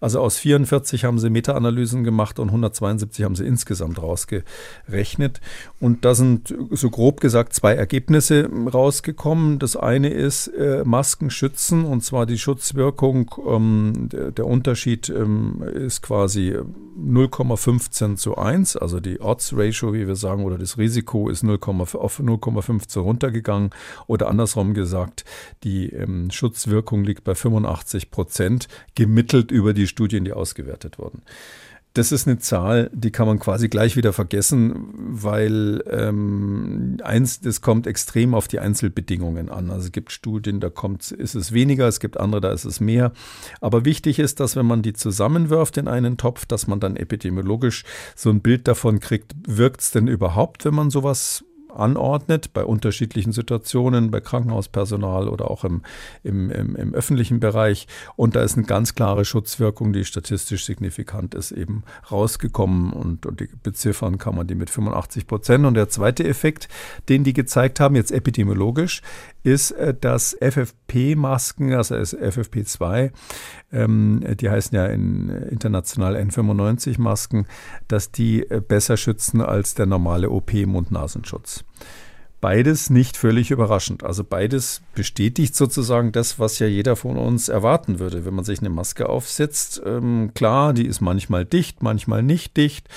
[0.00, 5.40] Also aus 44 haben sie Meta-Analysen gemacht und 172 haben sie insgesamt rausgerechnet.
[5.80, 9.58] Und da sind so grob gesagt zwei Ergebnisse rausgekommen.
[9.58, 15.62] Das eine ist äh, Masken schützen und zwar die Schutzwirkung, ähm, der, der Unterschied ähm,
[15.62, 16.56] ist quasi
[16.98, 22.20] 0,15 zu 1, also die Odds-Ratio, wie wir sagen, oder das Risiko ist 0, auf
[22.20, 23.70] 0,15 runtergegangen.
[24.06, 25.24] Oder andersrum gesagt,
[25.64, 31.22] die ähm, Schutzwirkung liegt bei 85 Prozent, gemittelt über die Studien, die ausgewertet wurden
[31.96, 37.62] das ist eine Zahl, die kann man quasi gleich wieder vergessen, weil ähm, eins, das
[37.62, 39.70] kommt extrem auf die Einzelbedingungen an.
[39.70, 42.80] Also es gibt Studien, da kommt, ist es weniger, es gibt andere, da ist es
[42.80, 43.12] mehr.
[43.62, 47.84] Aber wichtig ist, dass wenn man die zusammenwirft in einen Topf, dass man dann epidemiologisch
[48.14, 51.45] so ein Bild davon kriegt, wirkt es denn überhaupt, wenn man sowas
[51.78, 55.82] anordnet, bei unterschiedlichen Situationen, bei Krankenhauspersonal oder auch im,
[56.22, 57.86] im, im, im öffentlichen Bereich.
[58.16, 62.92] Und da ist eine ganz klare Schutzwirkung, die statistisch signifikant ist, eben rausgekommen.
[62.92, 65.66] Und, und die beziffern kann man die mit 85 Prozent.
[65.66, 66.68] Und der zweite Effekt,
[67.08, 69.02] den die gezeigt haben, jetzt epidemiologisch,
[69.46, 73.12] ist, äh, dass FFP-Masken, also FFP2,
[73.72, 77.46] ähm, die heißen ja in, international N95-Masken,
[77.86, 81.64] dass die äh, besser schützen als der normale OP-Mund-Nasenschutz.
[82.46, 84.04] Beides nicht völlig überraschend.
[84.04, 88.60] Also beides bestätigt sozusagen das, was ja jeder von uns erwarten würde, wenn man sich
[88.60, 89.82] eine Maske aufsetzt.
[89.84, 92.88] Ähm, klar, die ist manchmal dicht, manchmal nicht dicht.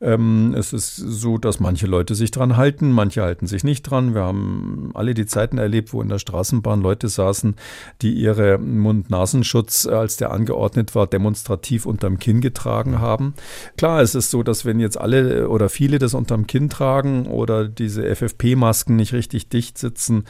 [0.00, 4.12] Ähm, es ist so, dass manche Leute sich dran halten, manche halten sich nicht dran.
[4.12, 7.54] Wir haben alle die Zeiten erlebt, wo in der Straßenbahn Leute saßen,
[8.02, 13.34] die ihre Mund-Nasenschutz, äh, als der angeordnet war, demonstrativ unterm Kinn getragen haben.
[13.76, 17.68] Klar, es ist so, dass wenn jetzt alle oder viele das unterm Kinn tragen oder
[17.68, 20.24] diese FFP-Masken Nicht richtig dicht sitzen,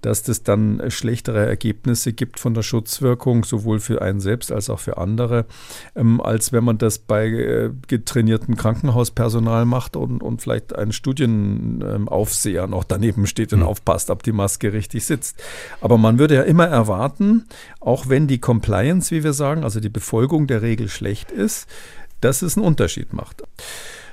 [0.00, 4.80] dass das dann schlechtere Ergebnisse gibt von der Schutzwirkung, sowohl für einen selbst als auch
[4.80, 5.46] für andere,
[5.94, 12.66] ähm, als wenn man das bei äh, getrainiertem Krankenhauspersonal macht und, und vielleicht ein Studienaufseher
[12.66, 13.66] noch daneben steht und mhm.
[13.66, 15.42] aufpasst, ob die Maske richtig sitzt.
[15.80, 17.46] Aber man würde ja immer erwarten,
[17.80, 21.68] auch wenn die Compliance, wie wir sagen, also die Befolgung der Regel schlecht ist,
[22.20, 23.42] dass es einen Unterschied macht.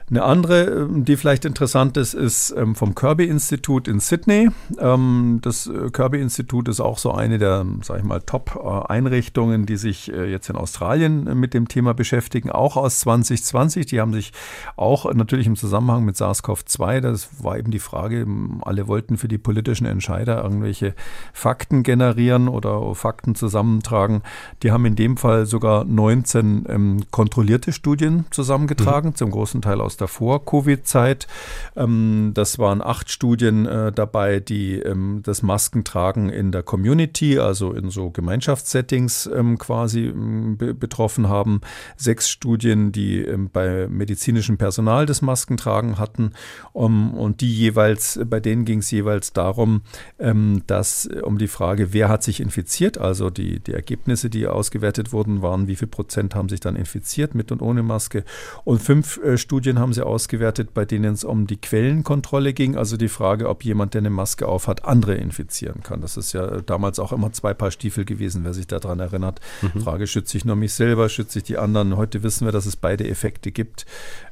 [0.09, 4.49] Eine andere, ähm, die vielleicht interessant ist, ist ähm, vom Kirby-Institut in Sydney.
[4.79, 10.09] Ähm, das äh, Kirby-Institut ist auch so eine der, sag ich mal, Top-Einrichtungen, die sich
[10.13, 13.85] äh, jetzt in Australien äh, mit dem Thema beschäftigen, auch aus 2020.
[13.87, 14.31] Die haben sich
[14.77, 18.25] auch natürlich im Zusammenhang mit SARS-CoV-2, das war eben die Frage,
[18.61, 20.93] alle wollten für die politischen Entscheider irgendwelche
[21.33, 24.21] Fakten generieren oder Fakten zusammentragen.
[24.63, 29.15] Die haben in dem Fall sogar 19 kontrollierte Studien zusammengetragen, mhm.
[29.15, 31.27] zum großen Teil aus der Vor-Covid-Zeit.
[31.75, 37.73] Ähm, das waren acht Studien äh, dabei, die ähm, das Maskentragen in der Community, also
[37.73, 40.13] in so Gemeinschaftssettings ähm, quasi
[40.57, 41.61] betroffen haben.
[41.95, 46.31] Sechs Studien, die bei medizinischem Personal das Maskentragen hatten.
[46.73, 49.81] und die jeweils, bei denen ging es jeweils darum,
[50.67, 55.41] dass um die Frage, wer hat sich infiziert, also die, die Ergebnisse, die ausgewertet wurden,
[55.41, 58.23] waren, wie viel Prozent haben sich dann infiziert mit und ohne Maske.
[58.63, 62.75] Und fünf äh, Studien haben haben sie ausgewertet, bei denen es um die Quellenkontrolle ging,
[62.75, 66.01] also die Frage, ob jemand, der eine Maske aufhat, andere infizieren kann.
[66.01, 69.39] Das ist ja damals auch immer zwei Paar Stiefel gewesen, wer sich daran erinnert.
[69.61, 69.79] Mhm.
[69.79, 71.95] Frage, schütze ich nur mich selber, schütze ich die anderen?
[71.95, 73.85] Heute wissen wir, dass es beide Effekte gibt.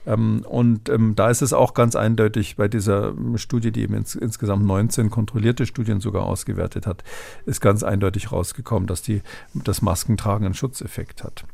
[0.05, 4.13] Ähm, und ähm, da ist es auch ganz eindeutig bei dieser Studie, die eben ins,
[4.15, 7.05] insgesamt 19 kontrollierte Studien sogar ausgewertet hat,
[7.45, 9.21] ist ganz eindeutig rausgekommen, dass die,
[9.53, 11.45] das Maskentragen einen Schutzeffekt hat.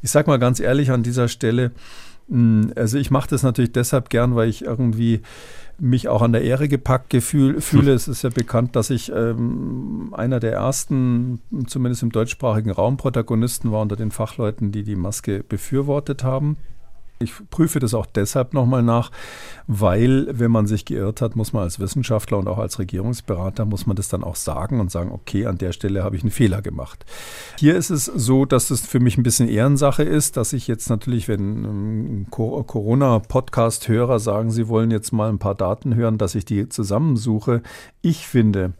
[0.00, 1.72] Ich sage mal ganz ehrlich an dieser Stelle,
[2.76, 5.22] also ich mache das natürlich deshalb gern, weil ich irgendwie
[5.80, 7.92] mich auch an der Ehre gepackt gefühl, fühle.
[7.92, 13.72] Es ist ja bekannt, dass ich ähm, einer der ersten, zumindest im deutschsprachigen Raum, Protagonisten
[13.72, 16.56] war unter den Fachleuten, die die Maske befürwortet haben.
[17.22, 19.10] Ich prüfe das auch deshalb nochmal nach,
[19.66, 23.86] weil, wenn man sich geirrt hat, muss man als Wissenschaftler und auch als Regierungsberater, muss
[23.86, 26.62] man das dann auch sagen und sagen, okay, an der Stelle habe ich einen Fehler
[26.62, 27.04] gemacht.
[27.58, 30.88] Hier ist es so, dass es für mich ein bisschen Ehrensache ist, dass ich jetzt
[30.88, 36.70] natürlich, wenn Corona-Podcast-Hörer sagen, sie wollen jetzt mal ein paar Daten hören, dass ich die
[36.70, 37.60] zusammensuche.
[38.00, 38.72] Ich finde,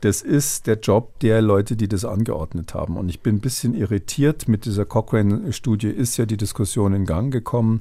[0.00, 2.96] das ist der Job der Leute, die das angeordnet haben.
[2.96, 4.48] Und ich bin ein bisschen irritiert.
[4.48, 7.80] Mit dieser Cochrane-Studie ist ja die Diskussion in Gang gekommen,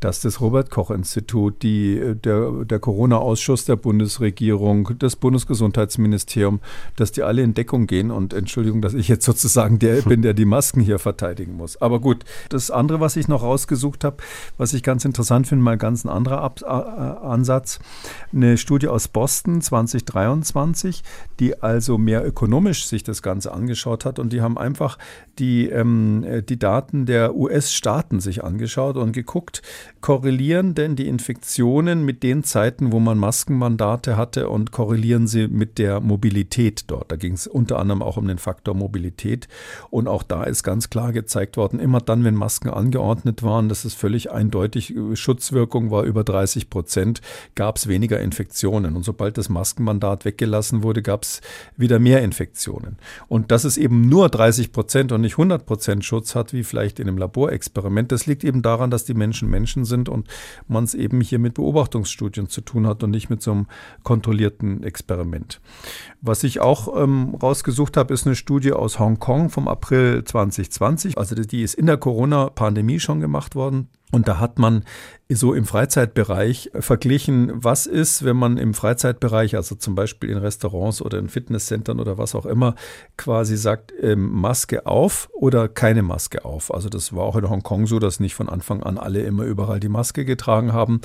[0.00, 6.60] dass das Robert-Koch-Institut, der, der Corona-Ausschuss der Bundesregierung, das Bundesgesundheitsministerium,
[6.96, 8.10] dass die alle in Deckung gehen.
[8.10, 11.80] Und Entschuldigung, dass ich jetzt sozusagen der bin, der die Masken hier verteidigen muss.
[11.80, 14.16] Aber gut, das andere, was ich noch rausgesucht habe,
[14.56, 17.78] was ich ganz interessant finde, mal ganz ein anderer Ab Ansatz.
[18.32, 21.02] Eine Studie aus Boston 2023,
[21.38, 24.18] die also mehr ökonomisch sich das Ganze angeschaut hat.
[24.18, 24.98] Und die haben einfach
[25.38, 29.62] die, ähm, die Daten der US-Staaten sich angeschaut und geguckt,
[30.00, 35.78] korrelieren denn die Infektionen mit den Zeiten, wo man Maskenmandate hatte und korrelieren sie mit
[35.78, 37.10] der Mobilität dort?
[37.12, 39.48] Da ging es unter anderem auch um den Faktor Mobilität.
[39.90, 43.84] Und auch da ist ganz klar gezeigt worden, immer dann, wenn Masken angeordnet waren, das
[43.84, 47.20] ist völlig eindeutig, Schutzwirkung war über 30 Prozent,
[47.54, 48.96] gab es weniger Infektionen.
[48.96, 51.39] Und sobald das Maskenmandat weggelassen wurde, gab es
[51.76, 52.98] wieder mehr Infektionen.
[53.28, 57.00] Und dass es eben nur 30 Prozent und nicht 100 Prozent Schutz hat, wie vielleicht
[57.00, 60.28] in einem Laborexperiment, das liegt eben daran, dass die Menschen Menschen sind und
[60.68, 63.66] man es eben hier mit Beobachtungsstudien zu tun hat und nicht mit so einem
[64.02, 65.60] kontrollierten Experiment.
[66.20, 71.16] Was ich auch ähm, rausgesucht habe, ist eine Studie aus Hongkong vom April 2020.
[71.18, 73.88] Also die ist in der Corona-Pandemie schon gemacht worden.
[74.12, 74.84] Und da hat man
[75.36, 81.00] so im Freizeitbereich verglichen, was ist, wenn man im Freizeitbereich, also zum Beispiel in Restaurants
[81.00, 82.74] oder in Fitnesscentern oder was auch immer,
[83.16, 86.74] quasi sagt, ähm, Maske auf oder keine Maske auf.
[86.74, 89.78] Also das war auch in Hongkong so, dass nicht von Anfang an alle immer überall
[89.78, 91.00] die Maske getragen haben.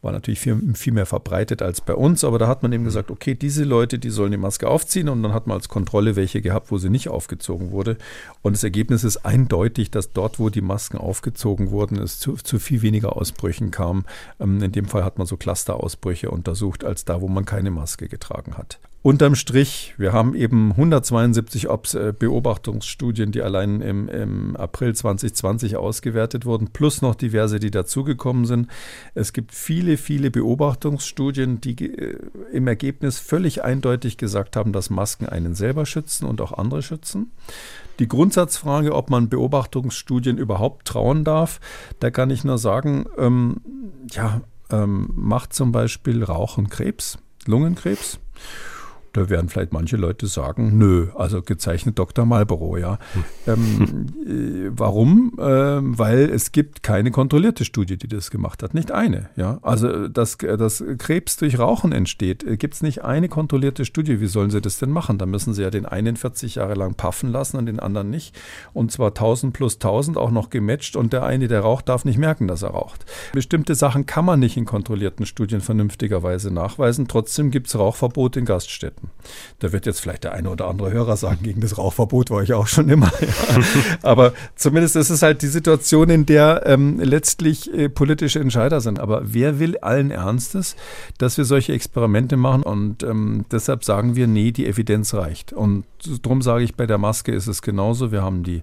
[0.00, 3.10] War natürlich viel, viel mehr verbreitet als bei uns, aber da hat man eben gesagt,
[3.10, 6.40] okay, diese Leute, die sollen die Maske aufziehen und dann hat man als Kontrolle welche
[6.40, 7.98] gehabt, wo sie nicht aufgezogen wurde.
[8.42, 12.60] Und das Ergebnis ist eindeutig, dass dort, wo die Masken aufgezogen wurden, es zu, zu
[12.60, 13.16] viel weniger
[13.56, 14.04] Ausbrüchen kam.
[14.40, 18.08] Ähm, in dem Fall hat man so Clusterausbrüche untersucht, als da, wo man keine Maske
[18.08, 18.78] getragen hat.
[19.06, 26.44] Unterm Strich, wir haben eben 172 äh, Beobachtungsstudien, die allein im, im, April 2020 ausgewertet
[26.44, 28.66] wurden, plus noch diverse, die dazugekommen sind.
[29.14, 32.18] Es gibt viele, viele Beobachtungsstudien, die äh,
[32.52, 37.30] im Ergebnis völlig eindeutig gesagt haben, dass Masken einen selber schützen und auch andere schützen.
[38.00, 41.60] Die Grundsatzfrage, ob man Beobachtungsstudien überhaupt trauen darf,
[42.00, 43.60] da kann ich nur sagen, ähm,
[44.10, 48.18] ja, ähm, macht zum Beispiel Rauchen Krebs, Lungenkrebs.
[49.16, 52.26] Da werden vielleicht manche Leute sagen, nö, also gezeichnet Dr.
[52.26, 52.98] Marlboro, ja.
[53.46, 53.54] Hm.
[53.54, 54.06] Ähm,
[54.66, 55.32] äh, warum?
[55.40, 58.74] Ähm, weil es gibt keine kontrollierte Studie, die das gemacht hat.
[58.74, 59.58] Nicht eine, ja.
[59.62, 64.20] Also, dass, dass Krebs durch Rauchen entsteht, äh, gibt es nicht eine kontrollierte Studie.
[64.20, 65.16] Wie sollen sie das denn machen?
[65.16, 68.38] Da müssen sie ja den einen 40 Jahre lang paffen lassen und den anderen nicht.
[68.74, 72.18] Und zwar 1000 plus 1000 auch noch gematcht und der eine, der raucht, darf nicht
[72.18, 73.06] merken, dass er raucht.
[73.32, 77.08] Bestimmte Sachen kann man nicht in kontrollierten Studien vernünftigerweise nachweisen.
[77.08, 79.05] Trotzdem gibt es Rauchverbot in Gaststätten.
[79.58, 82.52] Da wird jetzt vielleicht der eine oder andere Hörer sagen, gegen das Rauchverbot war ich
[82.52, 83.10] auch schon immer.
[83.26, 83.62] Ja.
[84.02, 88.98] Aber zumindest ist es halt die Situation, in der ähm, letztlich äh, politische Entscheider sind.
[88.98, 90.76] Aber wer will allen Ernstes,
[91.18, 92.62] dass wir solche Experimente machen?
[92.62, 95.52] Und ähm, deshalb sagen wir, nee, die Evidenz reicht.
[95.52, 95.84] Und
[96.22, 98.12] darum sage ich, bei der Maske ist es genauso.
[98.12, 98.62] Wir haben die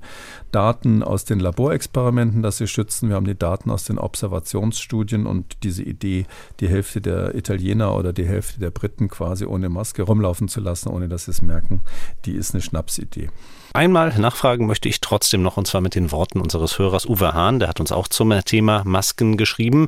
[0.54, 3.10] Daten aus den Laborexperimenten, dass sie schützen.
[3.10, 6.26] Wir haben die Daten aus den Observationsstudien und diese Idee,
[6.60, 10.89] die Hälfte der Italiener oder die Hälfte der Briten quasi ohne Maske rumlaufen zu lassen,
[10.89, 11.82] ohne dass sie es merken,
[12.26, 13.30] die ist eine Schnapsidee.
[13.76, 17.59] Einmal nachfragen möchte ich trotzdem noch, und zwar mit den Worten unseres Hörers Uwe Hahn.
[17.59, 19.88] Der hat uns auch zum Thema Masken geschrieben.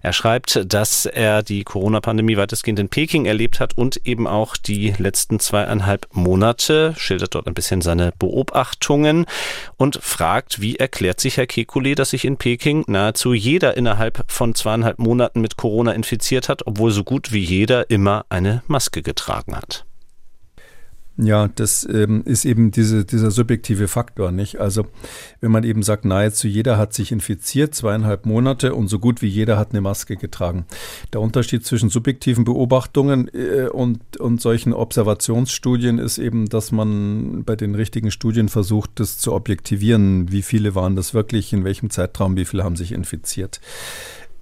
[0.00, 4.94] Er schreibt, dass er die Corona-Pandemie weitestgehend in Peking erlebt hat und eben auch die
[4.96, 9.26] letzten zweieinhalb Monate, schildert dort ein bisschen seine Beobachtungen
[9.76, 14.54] und fragt, wie erklärt sich Herr Kekulé, dass sich in Peking nahezu jeder innerhalb von
[14.54, 19.54] zweieinhalb Monaten mit Corona infiziert hat, obwohl so gut wie jeder immer eine Maske getragen
[19.54, 19.84] hat.
[21.18, 24.60] Ja, das ähm, ist eben diese, dieser subjektive Faktor, nicht?
[24.60, 24.86] Also,
[25.40, 29.26] wenn man eben sagt, nahezu jeder hat sich infiziert, zweieinhalb Monate und so gut wie
[29.26, 30.66] jeder hat eine Maske getragen.
[31.14, 37.56] Der Unterschied zwischen subjektiven Beobachtungen äh, und, und solchen Observationsstudien ist eben, dass man bei
[37.56, 40.30] den richtigen Studien versucht, das zu objektivieren.
[40.30, 43.62] Wie viele waren das wirklich, in welchem Zeitraum, wie viele haben sich infiziert.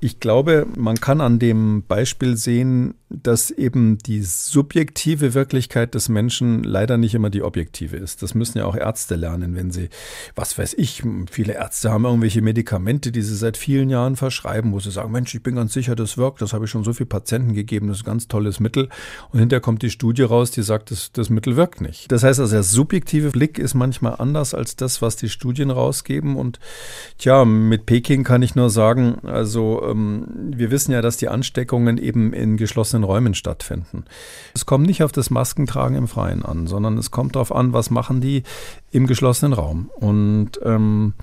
[0.05, 6.63] Ich glaube, man kann an dem Beispiel sehen, dass eben die subjektive Wirklichkeit des Menschen
[6.63, 8.23] leider nicht immer die objektive ist.
[8.23, 9.89] Das müssen ja auch Ärzte lernen, wenn sie,
[10.35, 14.81] was weiß ich, viele Ärzte haben irgendwelche Medikamente, die sie seit vielen Jahren verschreiben, wo
[14.81, 17.09] sie sagen, Mensch, ich bin ganz sicher, das wirkt, das habe ich schon so vielen
[17.09, 18.91] Patienten gegeben, das ist ein ganz tolles Mittel.
[19.31, 22.13] Und hinterher kommt die Studie raus, die sagt, das, das Mittel wirkt nicht.
[22.13, 26.37] Das heißt also, der subjektive Blick ist manchmal anders als das, was die Studien rausgeben.
[26.37, 26.59] Und
[27.17, 32.33] tja, mit Peking kann ich nur sagen, also wir wissen ja, dass die Ansteckungen eben
[32.33, 34.05] in geschlossenen Räumen stattfinden.
[34.55, 37.91] Es kommt nicht auf das Maskentragen im Freien an, sondern es kommt darauf an, was
[37.91, 38.43] machen die
[38.91, 39.91] im geschlossenen Raum.
[39.95, 41.15] Und ähm,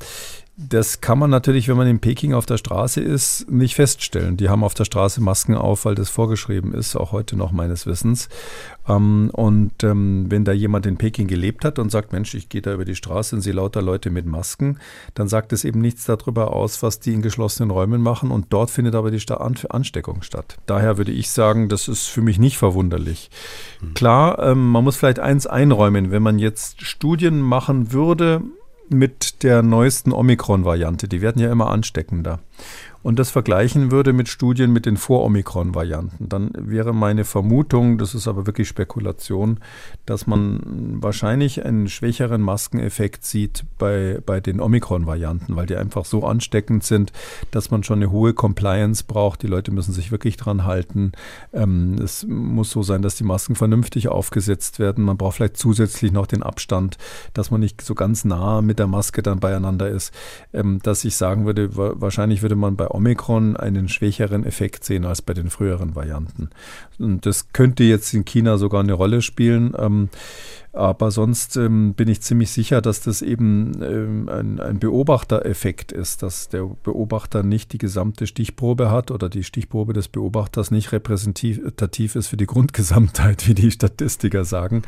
[0.70, 4.38] das kann man natürlich, wenn man in Peking auf der Straße ist, nicht feststellen.
[4.38, 7.86] Die haben auf der Straße Masken auf, weil das vorgeschrieben ist, auch heute noch meines
[7.86, 8.30] Wissens.
[8.88, 12.62] Ähm, und ähm, wenn da jemand in Peking gelebt hat und sagt, Mensch, ich gehe
[12.62, 14.80] da über die Straße und sehe lauter Leute mit Masken,
[15.16, 18.32] dann sagt es eben nichts darüber aus, was die in geschlossenen Räumen machen.
[18.32, 20.57] Und dort findet aber die Ansteckung statt.
[20.66, 23.30] Daher würde ich sagen, das ist für mich nicht verwunderlich.
[23.82, 23.93] Mhm.
[23.93, 28.41] Klar, ähm, man muss vielleicht eins einräumen, wenn man jetzt Studien machen würde,
[28.94, 31.08] mit der neuesten Omikron-Variante.
[31.08, 32.39] Die werden ja immer ansteckender
[33.04, 38.28] und das vergleichen würde mit Studien mit den Vor-Omikron-Varianten, dann wäre meine Vermutung, das ist
[38.28, 39.60] aber wirklich Spekulation,
[40.06, 46.26] dass man wahrscheinlich einen schwächeren Maskeneffekt sieht bei, bei den Omikron-Varianten, weil die einfach so
[46.26, 47.12] ansteckend sind,
[47.49, 49.41] dass man schon eine hohe Compliance braucht.
[49.41, 51.12] Die Leute müssen sich wirklich dran halten.
[51.54, 55.04] Ähm, es muss so sein, dass die Masken vernünftig aufgesetzt werden.
[55.04, 56.97] Man braucht vielleicht zusätzlich noch den Abstand,
[57.34, 60.14] dass man nicht so ganz nah mit der Maske dann beieinander ist.
[60.54, 65.22] Ähm, dass ich sagen würde, wahrscheinlich würde man bei Omikron einen schwächeren Effekt sehen als
[65.22, 66.50] bei den früheren Varianten.
[67.00, 69.74] Und das könnte jetzt in China sogar eine Rolle spielen.
[69.78, 70.10] Ähm,
[70.74, 76.24] aber sonst ähm, bin ich ziemlich sicher, dass das eben ähm, ein, ein Beobachtereffekt ist,
[76.24, 82.16] dass der Beobachter nicht die gesamte Stichprobe hat oder die Stichprobe des Beobachters nicht repräsentativ
[82.16, 84.84] ist für die Grundgesamtheit, wie die Statistiker sagen.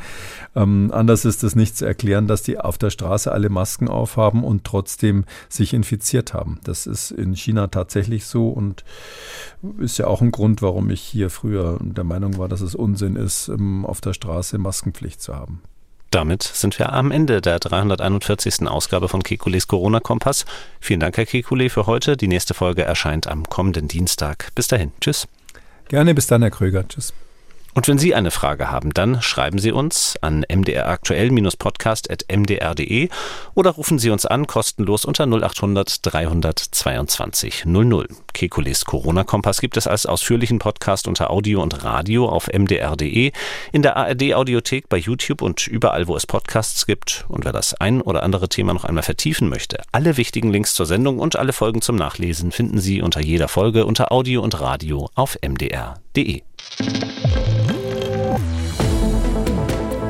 [0.56, 4.42] Ähm, anders ist es nicht zu erklären, dass die auf der Straße alle Masken aufhaben
[4.42, 6.60] und trotzdem sich infiziert haben.
[6.64, 7.93] Das ist in China tatsächlich
[8.26, 8.84] so und
[9.78, 13.16] ist ja auch ein Grund, warum ich hier früher der Meinung war, dass es Unsinn
[13.16, 15.62] ist, ähm, auf der Straße Maskenpflicht zu haben.
[16.10, 18.68] Damit sind wir am Ende der 341.
[18.68, 20.44] Ausgabe von Kekules Corona-Kompass.
[20.78, 22.16] Vielen Dank, Herr Kekule, für heute.
[22.16, 24.52] Die nächste Folge erscheint am kommenden Dienstag.
[24.54, 24.92] Bis dahin.
[25.00, 25.26] Tschüss.
[25.88, 26.86] Gerne, bis dann, Herr Kröger.
[26.86, 27.12] Tschüss.
[27.74, 33.08] Und wenn Sie eine Frage haben, dann schreiben Sie uns an mdraktuell-podcast.mdr.de
[33.54, 38.06] oder rufen Sie uns an kostenlos unter 0800 322 00.
[38.32, 43.32] Kekules Corona-Kompass gibt es als ausführlichen Podcast unter Audio und Radio auf mdr.de,
[43.72, 47.24] in der ARD-Audiothek, bei YouTube und überall, wo es Podcasts gibt.
[47.28, 50.86] Und wer das ein oder andere Thema noch einmal vertiefen möchte, alle wichtigen Links zur
[50.86, 55.10] Sendung und alle Folgen zum Nachlesen finden Sie unter jeder Folge unter Audio und Radio
[55.14, 56.42] auf mdr.de.